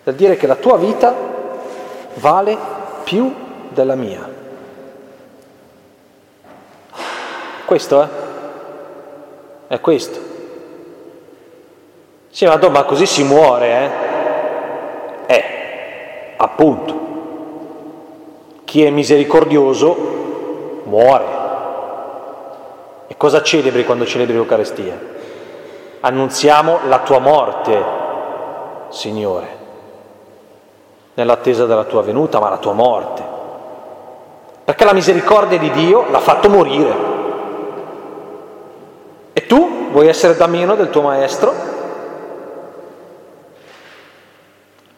del 0.07 0.15
dire 0.15 0.37
che 0.37 0.47
la 0.47 0.55
tua 0.55 0.77
vita 0.77 1.13
vale 2.13 2.57
più 3.03 3.29
della 3.67 3.95
mia. 3.95 4.25
Questo? 7.65 8.01
Eh? 8.01 8.07
È 9.67 9.81
questo. 9.81 10.19
Sì, 12.29 12.45
ma, 12.45 12.55
ma 12.69 12.83
così 12.85 13.05
si 13.05 13.25
muore, 13.25 13.91
eh? 15.27 15.35
Eh, 15.35 15.43
appunto. 16.37 17.05
Chi 18.63 18.85
è 18.85 18.89
misericordioso 18.89 20.83
muore. 20.85 21.25
E 23.07 23.17
cosa 23.17 23.41
celebri 23.41 23.83
quando 23.83 24.05
celebri 24.05 24.35
l'Eucarestia? 24.35 24.97
Annunziamo 25.99 26.79
la 26.87 26.99
tua 26.99 27.19
morte, 27.19 27.83
Signore, 28.87 29.65
nell'attesa 31.17 31.65
della 31.65 31.85
tua 31.85 32.03
venuta, 32.03 32.39
ma 32.39 32.49
la 32.49 32.57
tua 32.57 32.73
morte. 32.73 33.23
Perché 34.63 34.85
la 34.85 34.93
misericordia 34.93 35.57
di 35.57 35.71
Dio 35.71 36.05
l'ha 36.11 36.19
fatto 36.19 36.47
morire. 36.47 36.95
E 39.33 39.45
tu 39.47 39.89
vuoi 39.89 40.07
essere 40.07 40.35
da 40.35 40.45
meno 40.45 40.75
del 40.75 40.91
tuo 40.91 41.01
maestro? 41.01 41.53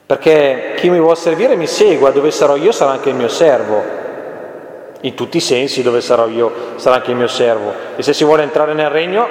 Perché 0.06 0.74
chi 0.76 0.90
mi 0.90 1.00
vuole 1.00 1.16
servire 1.16 1.56
mi 1.56 1.68
segua, 1.68 2.12
dove 2.12 2.32
sarò 2.32 2.58
io 2.58 2.74
sarà 2.74 2.92
anche 2.92 3.10
il 3.10 3.16
mio 3.16 3.30
servo. 3.30 3.82
In 5.02 5.14
tutti 5.14 5.38
i 5.38 5.42
sensi 5.42 5.84
dove 5.84 6.02
sarò 6.02 6.28
io 6.28 6.52
sarà 6.76 6.96
anche 6.96 7.12
il 7.12 7.18
mio 7.18 7.28
servo. 7.28 7.72
E 7.96 8.04
se 8.04 8.12
si 8.12 8.26
vuole 8.26 8.44
entrare 8.44 8.74
nel 8.74 8.90
regno, 8.90 9.26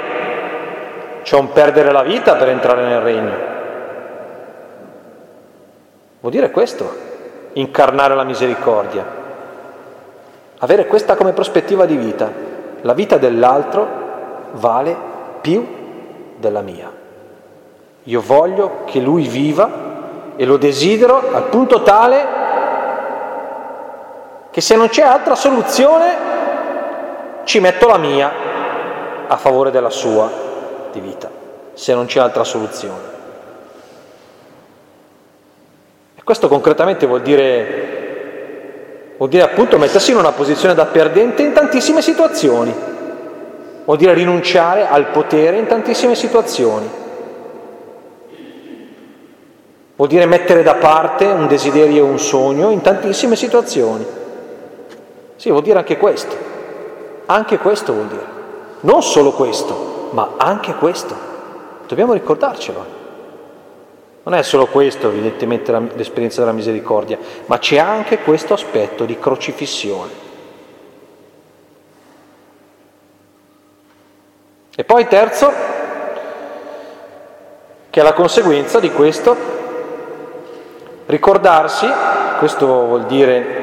c'è 1.22 1.36
un 1.36 1.52
perdere 1.52 1.92
la 1.92 2.02
vita 2.02 2.36
per 2.36 2.48
entrare 2.48 2.82
nel 2.82 3.00
regno. 3.00 3.47
Vuol 6.20 6.32
dire 6.32 6.50
questo, 6.50 6.90
incarnare 7.52 8.14
la 8.14 8.24
misericordia. 8.24 9.04
Avere 10.58 10.86
questa 10.86 11.14
come 11.14 11.32
prospettiva 11.32 11.86
di 11.86 11.96
vita. 11.96 12.30
La 12.82 12.92
vita 12.92 13.18
dell'altro 13.18 13.86
vale 14.52 14.96
più 15.40 15.66
della 16.36 16.60
mia. 16.60 16.90
Io 18.04 18.20
voglio 18.20 18.84
che 18.84 19.00
lui 19.00 19.28
viva 19.28 19.86
e 20.36 20.44
lo 20.44 20.56
desidero 20.56 21.32
al 21.32 21.44
punto 21.44 21.82
tale 21.82 22.36
che 24.50 24.60
se 24.60 24.76
non 24.76 24.88
c'è 24.88 25.02
altra 25.02 25.34
soluzione 25.34 26.16
ci 27.44 27.60
metto 27.60 27.86
la 27.86 27.98
mia 27.98 28.32
a 29.26 29.36
favore 29.36 29.70
della 29.70 29.90
sua 29.90 30.30
di 30.90 31.00
vita, 31.00 31.30
se 31.74 31.94
non 31.94 32.06
c'è 32.06 32.18
altra 32.20 32.44
soluzione. 32.44 33.16
E 36.14 36.17
questo 36.28 36.48
concretamente 36.48 37.06
vuol 37.06 37.22
dire, 37.22 39.14
vuol 39.16 39.30
dire 39.30 39.44
appunto 39.44 39.78
mettersi 39.78 40.10
in 40.10 40.18
una 40.18 40.32
posizione 40.32 40.74
da 40.74 40.84
perdente 40.84 41.40
in 41.40 41.54
tantissime 41.54 42.02
situazioni, 42.02 42.70
vuol 43.86 43.96
dire 43.96 44.12
rinunciare 44.12 44.86
al 44.86 45.06
potere 45.06 45.56
in 45.56 45.66
tantissime 45.66 46.14
situazioni 46.14 47.06
Vuol 49.96 50.10
dire 50.10 50.26
mettere 50.26 50.62
da 50.62 50.74
parte 50.74 51.24
un 51.24 51.48
desiderio 51.48 52.04
e 52.04 52.08
un 52.08 52.20
sogno 52.20 52.68
in 52.70 52.82
tantissime 52.82 53.34
situazioni. 53.34 54.06
Sì, 55.36 55.48
vuol 55.48 55.62
dire 55.62 55.78
anche 55.78 55.96
questo. 55.96 56.36
Anche 57.24 57.56
questo 57.56 57.94
vuol 57.94 58.06
dire. 58.06 58.26
Non 58.82 59.02
solo 59.02 59.32
questo, 59.32 60.10
ma 60.10 60.34
anche 60.36 60.74
questo. 60.74 61.16
Dobbiamo 61.88 62.12
ricordarcelo. 62.12 62.97
Non 64.28 64.36
è 64.36 64.42
solo 64.42 64.66
questo, 64.66 65.08
evidentemente, 65.08 65.72
l'esperienza 65.94 66.40
della 66.40 66.52
misericordia, 66.52 67.16
ma 67.46 67.58
c'è 67.58 67.78
anche 67.78 68.18
questo 68.18 68.52
aspetto 68.52 69.06
di 69.06 69.18
crocifissione. 69.18 70.10
E 74.76 74.84
poi 74.84 75.06
terzo, 75.06 75.50
che 77.88 78.00
è 78.00 78.02
la 78.02 78.12
conseguenza 78.12 78.78
di 78.80 78.92
questo 78.92 79.56
Ricordarsi, 81.06 81.88
questo 82.38 82.66
vuol 82.66 83.06
dire 83.06 83.56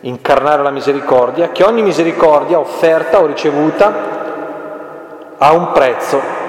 incarnare 0.00 0.62
la 0.62 0.70
misericordia, 0.70 1.48
che 1.48 1.64
ogni 1.64 1.80
misericordia 1.80 2.58
offerta 2.58 3.22
o 3.22 3.24
ricevuta 3.24 4.12
ha 5.38 5.52
un 5.54 5.72
prezzo, 5.72 6.43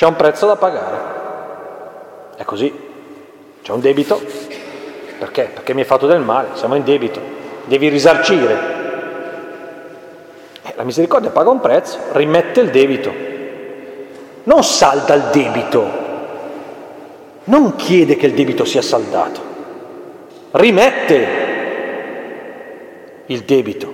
c'è 0.00 0.06
un 0.06 0.16
prezzo 0.16 0.46
da 0.46 0.56
pagare. 0.56 0.96
È 2.34 2.42
così, 2.44 2.72
c'è 3.60 3.70
un 3.70 3.80
debito, 3.80 4.18
perché? 5.18 5.50
Perché 5.52 5.74
mi 5.74 5.80
hai 5.80 5.86
fatto 5.86 6.06
del 6.06 6.22
male, 6.22 6.48
siamo 6.54 6.74
in 6.74 6.84
debito, 6.84 7.20
devi 7.64 7.88
risarcire. 7.88 8.56
Eh, 10.62 10.72
la 10.74 10.84
misericordia 10.84 11.28
paga 11.28 11.50
un 11.50 11.60
prezzo, 11.60 11.98
rimette 12.12 12.60
il 12.60 12.70
debito, 12.70 13.12
non 14.44 14.64
salda 14.64 15.12
il 15.12 15.24
debito, 15.32 15.86
non 17.44 17.76
chiede 17.76 18.16
che 18.16 18.24
il 18.24 18.32
debito 18.32 18.64
sia 18.64 18.80
saldato, 18.80 19.40
rimette 20.52 21.26
il 23.26 23.42
debito, 23.42 23.92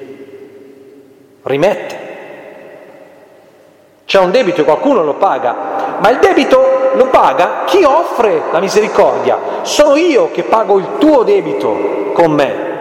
rimette. 1.42 2.05
C'è 4.05 4.21
un 4.21 4.31
debito 4.31 4.61
e 4.61 4.64
qualcuno 4.64 5.03
lo 5.03 5.14
paga, 5.14 5.86
ma 5.99 6.11
il 6.11 6.19
debito 6.19 6.91
lo 6.95 7.07
paga 7.07 7.65
chi 7.65 7.85
offre 7.85 8.43
la 8.51 8.61
misericordia. 8.61 9.39
Sono 9.63 9.97
io 9.97 10.31
che 10.31 10.43
pago 10.43 10.79
il 10.79 10.99
tuo 10.99 11.23
debito 11.23 12.13
con 12.13 12.33
me 12.33 12.75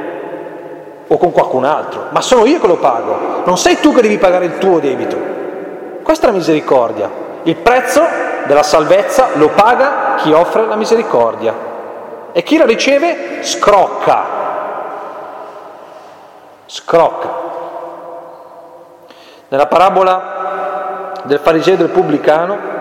o 1.08 1.18
con 1.18 1.32
qualcun 1.32 1.66
altro, 1.66 2.08
ma 2.10 2.22
sono 2.22 2.46
io 2.46 2.60
che 2.60 2.68
lo 2.68 2.78
pago, 2.78 3.44
non 3.46 3.58
sei 3.58 3.80
tu 3.80 3.94
che 3.94 4.02
devi 4.02 4.18
pagare 4.18 4.46
il 4.46 4.58
tuo 4.58 4.80
debito. 4.80 5.18
Questa 6.02 6.28
è 6.28 6.32
la 6.32 6.38
misericordia. 6.38 7.10
Il 7.44 7.56
prezzo 7.58 8.04
della 8.46 8.64
salvezza 8.64 9.30
lo 9.34 9.50
paga 9.50 10.16
chi 10.18 10.32
offre 10.32 10.66
la 10.66 10.76
misericordia 10.76 11.54
e 12.32 12.44
chi 12.44 12.58
la 12.58 12.66
riceve 12.66 13.44
scrocca, 13.44 14.26
scrocca. 16.66 17.44
Nella 19.48 19.68
parabola 19.68 21.14
del 21.24 21.40
fariseo 21.40 21.76
e 21.76 21.78
del 21.78 21.90
pubblicano 21.90 22.75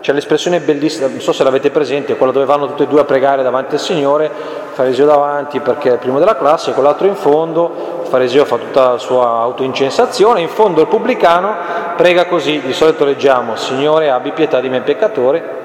c'è 0.00 0.12
l'espressione 0.12 0.60
bellissima, 0.60 1.08
non 1.08 1.20
so 1.20 1.32
se 1.32 1.44
l'avete 1.44 1.70
presente, 1.70 2.16
quella 2.16 2.32
dove 2.32 2.46
vanno 2.46 2.66
tutti 2.66 2.82
e 2.82 2.86
due 2.86 3.00
a 3.00 3.04
pregare 3.04 3.42
davanti 3.42 3.74
al 3.74 3.80
Signore, 3.80 4.30
fariseo 4.72 5.06
davanti 5.06 5.60
perché 5.60 5.90
è 5.90 5.92
il 5.92 5.98
primo 5.98 6.18
della 6.18 6.36
classe, 6.36 6.72
quell'altro 6.72 7.06
in 7.06 7.16
fondo, 7.16 8.00
il 8.02 8.08
fariseo 8.08 8.44
fa 8.44 8.56
tutta 8.56 8.92
la 8.92 8.98
sua 8.98 9.26
autoincensazione, 9.26 10.40
in 10.40 10.48
fondo 10.48 10.80
il 10.80 10.86
pubblicano 10.86 11.54
prega 11.96 12.26
così, 12.26 12.60
di 12.60 12.72
solito 12.72 13.04
leggiamo 13.04 13.56
Signore 13.56 14.10
abbi 14.10 14.32
pietà 14.32 14.60
di 14.60 14.70
me 14.70 14.80
peccatore, 14.80 15.58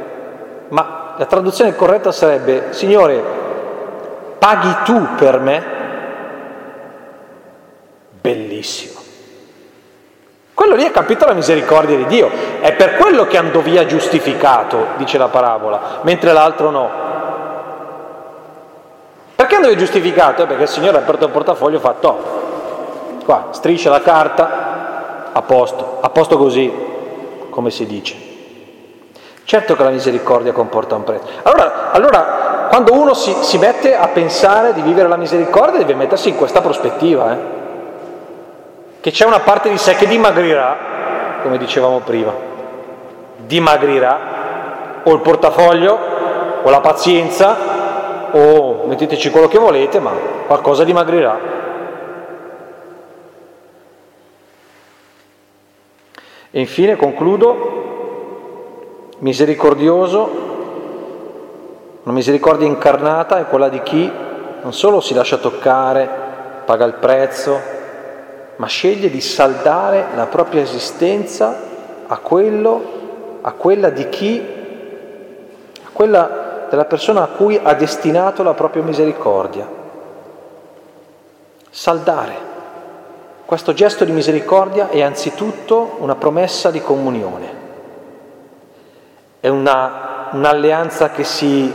ma 0.70 1.14
la 1.18 1.26
traduzione 1.26 1.76
corretta 1.76 2.12
sarebbe 2.12 2.68
Signore 2.72 3.24
paghi 4.38 4.76
tu 4.84 5.08
per 5.16 5.40
me? 5.40 5.64
Bellissimo. 8.22 8.95
Quello 10.56 10.76
lì 10.76 10.86
ha 10.86 10.92
capito 10.92 11.26
la 11.26 11.34
misericordia 11.34 11.98
di 11.98 12.06
Dio, 12.06 12.32
è 12.62 12.72
per 12.76 12.96
quello 12.96 13.28
che 13.28 13.36
andò 13.36 13.60
via 13.60 13.86
giustificato, 13.86 14.88
dice 14.96 15.18
la 15.18 15.28
parabola, 15.28 16.00
mentre 16.04 16.32
l'altro 16.32 16.70
no. 16.70 16.90
Perché 19.36 19.56
andò 19.56 19.68
via 19.68 19.76
giustificato? 19.76 20.44
Eh 20.44 20.46
perché 20.46 20.64
il 20.64 20.70
Signore 20.70 20.96
ha 20.96 21.02
aperto 21.02 21.26
il 21.26 21.32
portafoglio 21.32 21.76
e 21.76 21.80
ha 21.80 21.82
fatto, 21.82 22.20
qua, 23.26 23.48
striscia 23.50 23.90
la 23.90 24.00
carta, 24.00 25.30
a 25.34 25.42
posto, 25.42 25.98
a 26.00 26.10
posto 26.10 26.38
così, 26.38 26.72
come 27.50 27.70
si 27.70 27.86
dice. 27.86 28.16
Certo 29.44 29.76
che 29.76 29.84
la 29.84 29.90
misericordia 29.90 30.54
comporta 30.54 30.96
un 30.96 31.04
prezzo. 31.04 31.28
Allora, 31.44 31.92
allora 31.92 32.68
quando 32.70 32.94
uno 32.94 33.14
si, 33.14 33.36
si 33.42 33.58
mette 33.58 33.94
a 33.94 34.08
pensare 34.08 34.72
di 34.72 34.82
vivere 34.82 35.10
la 35.10 35.18
misericordia, 35.18 35.80
deve 35.80 35.96
mettersi 35.96 36.30
in 36.30 36.38
questa 36.38 36.62
prospettiva, 36.62 37.34
eh? 37.34 37.55
Che 39.06 39.12
c'è 39.12 39.24
una 39.24 39.42
parte 39.42 39.70
di 39.70 39.78
sé 39.78 39.94
che 39.94 40.08
dimagrirà, 40.08 41.40
come 41.44 41.60
dicevamo 41.60 42.00
prima, 42.00 42.34
dimagrirà, 43.38 45.02
o 45.04 45.14
il 45.14 45.20
portafoglio, 45.20 45.96
o 46.64 46.70
la 46.72 46.80
pazienza, 46.80 47.56
o 48.32 48.86
metteteci 48.88 49.30
quello 49.30 49.48
che 49.48 49.60
volete, 49.60 50.00
ma 50.00 50.10
qualcosa 50.48 50.84
dimagrirà. 50.84 51.38
E 56.50 56.60
infine 56.60 56.96
concludo, 56.96 59.14
misericordioso 59.20 60.30
Una 62.06 62.16
misericordia 62.16 62.66
incarnata 62.66 63.38
è 63.38 63.46
quella 63.46 63.70
di 63.70 63.84
chi 63.84 64.12
non 64.64 64.74
solo 64.74 65.00
si 65.00 65.14
lascia 65.14 65.38
toccare, 65.38 66.10
paga 66.66 66.86
il 66.86 66.94
prezzo, 66.94 67.74
ma 68.58 68.68
sceglie 68.68 69.10
di 69.10 69.22
saldare 69.22 70.08
la 70.16 70.28
propria 70.28 70.62
esistenza 70.62 71.74
a 72.08 72.18
quello, 72.18 73.40
a 73.42 73.52
quella 73.52 73.90
di 73.90 74.08
chi, 74.10 74.46
a 75.84 75.90
quella 75.92 76.68
della 76.70 76.86
persona 76.86 77.24
a 77.24 77.28
cui 77.28 77.60
ha 77.62 77.74
destinato 77.74 78.44
la 78.44 78.54
propria 78.54 78.84
misericordia. 78.84 79.68
Saldare. 81.70 82.54
Questo 83.46 83.74
gesto 83.74 84.06
di 84.06 84.12
misericordia 84.12 84.90
è 84.90 85.02
anzitutto 85.02 85.98
una 86.00 86.16
promessa 86.16 86.72
di 86.72 86.82
comunione, 86.82 87.54
è 89.40 89.50
una, 89.50 90.30
un'alleanza 90.32 91.12
che 91.12 91.24
si, 91.24 91.72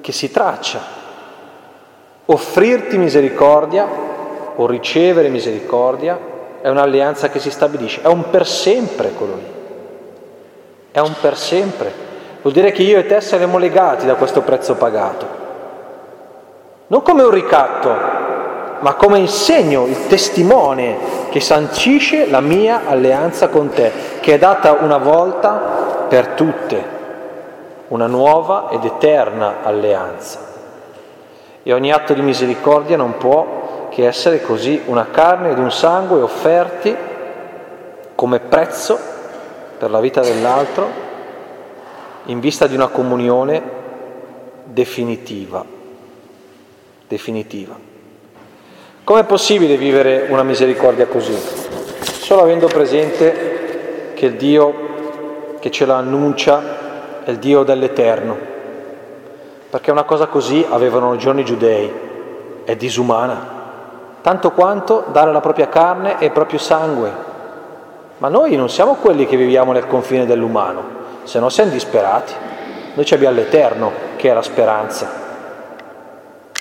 che 0.00 0.12
si 0.12 0.30
traccia. 0.30 0.92
Offrirti 2.26 2.96
misericordia 2.98 4.03
o 4.56 4.66
ricevere 4.66 5.28
misericordia 5.28 6.18
è 6.60 6.68
un'alleanza 6.68 7.28
che 7.28 7.38
si 7.38 7.50
stabilisce, 7.50 8.02
è 8.02 8.06
un 8.06 8.30
per 8.30 8.46
sempre 8.46 9.10
quello 9.10 9.34
lì, 9.34 9.52
è 10.92 10.98
un 11.00 11.14
per 11.20 11.36
sempre. 11.36 11.92
Vuol 12.40 12.54
dire 12.54 12.72
che 12.72 12.82
io 12.82 12.98
e 12.98 13.06
te 13.06 13.20
saremo 13.20 13.58
legati 13.58 14.06
da 14.06 14.14
questo 14.14 14.42
prezzo 14.42 14.74
pagato, 14.74 15.26
non 16.86 17.02
come 17.02 17.22
un 17.22 17.30
ricatto, 17.30 17.88
ma 18.80 18.94
come 18.94 19.18
il 19.18 19.28
segno, 19.28 19.86
il 19.86 20.06
testimone 20.06 20.96
che 21.30 21.40
sancisce 21.40 22.28
la 22.28 22.40
mia 22.40 22.82
alleanza 22.86 23.48
con 23.48 23.70
te, 23.70 23.90
che 24.20 24.34
è 24.34 24.38
data 24.38 24.72
una 24.72 24.98
volta 24.98 26.06
per 26.08 26.28
tutte, 26.28 26.84
una 27.88 28.06
nuova 28.06 28.68
ed 28.70 28.84
eterna 28.84 29.56
alleanza. 29.62 30.40
E 31.62 31.72
ogni 31.72 31.92
atto 31.92 32.12
di 32.12 32.20
misericordia 32.20 32.96
non 32.96 33.16
può 33.16 33.63
che 33.94 34.08
essere 34.08 34.42
così 34.42 34.82
una 34.86 35.06
carne 35.12 35.52
ed 35.52 35.58
un 35.58 35.70
sangue 35.70 36.20
offerti 36.20 36.96
come 38.16 38.40
prezzo 38.40 38.98
per 39.78 39.88
la 39.88 40.00
vita 40.00 40.20
dell'altro 40.20 40.88
in 42.24 42.40
vista 42.40 42.66
di 42.66 42.74
una 42.74 42.88
comunione 42.88 43.62
definitiva. 44.64 45.64
definitiva. 47.06 47.78
Com'è 49.04 49.22
possibile 49.22 49.76
vivere 49.76 50.26
una 50.28 50.42
misericordia 50.42 51.06
così? 51.06 51.36
Solo 52.00 52.42
avendo 52.42 52.66
presente 52.66 54.10
che 54.14 54.26
il 54.26 54.34
Dio 54.34 55.58
che 55.60 55.70
ce 55.70 55.86
la 55.86 55.98
annuncia 55.98 57.22
è 57.22 57.30
il 57.30 57.38
Dio 57.38 57.62
dell'Eterno, 57.62 58.36
perché 59.70 59.92
una 59.92 60.02
cosa 60.02 60.26
così 60.26 60.66
avevano 60.68 61.14
i 61.14 61.18
giorni 61.18 61.44
giudei, 61.44 61.92
è 62.64 62.74
disumana, 62.74 63.53
tanto 64.24 64.52
quanto 64.52 65.04
dare 65.12 65.32
la 65.32 65.42
propria 65.42 65.68
carne 65.68 66.18
e 66.18 66.24
il 66.24 66.32
proprio 66.32 66.58
sangue. 66.58 67.12
Ma 68.16 68.28
noi 68.28 68.56
non 68.56 68.70
siamo 68.70 68.94
quelli 68.94 69.26
che 69.26 69.36
viviamo 69.36 69.72
nel 69.72 69.86
confine 69.86 70.24
dell'umano, 70.24 70.82
se 71.24 71.38
no 71.38 71.50
siamo 71.50 71.70
disperati. 71.70 72.32
Noi 72.94 73.06
abbiamo 73.10 73.36
l'Eterno 73.36 73.92
che 74.16 74.30
è 74.30 74.32
la 74.32 74.40
speranza. 74.40 75.23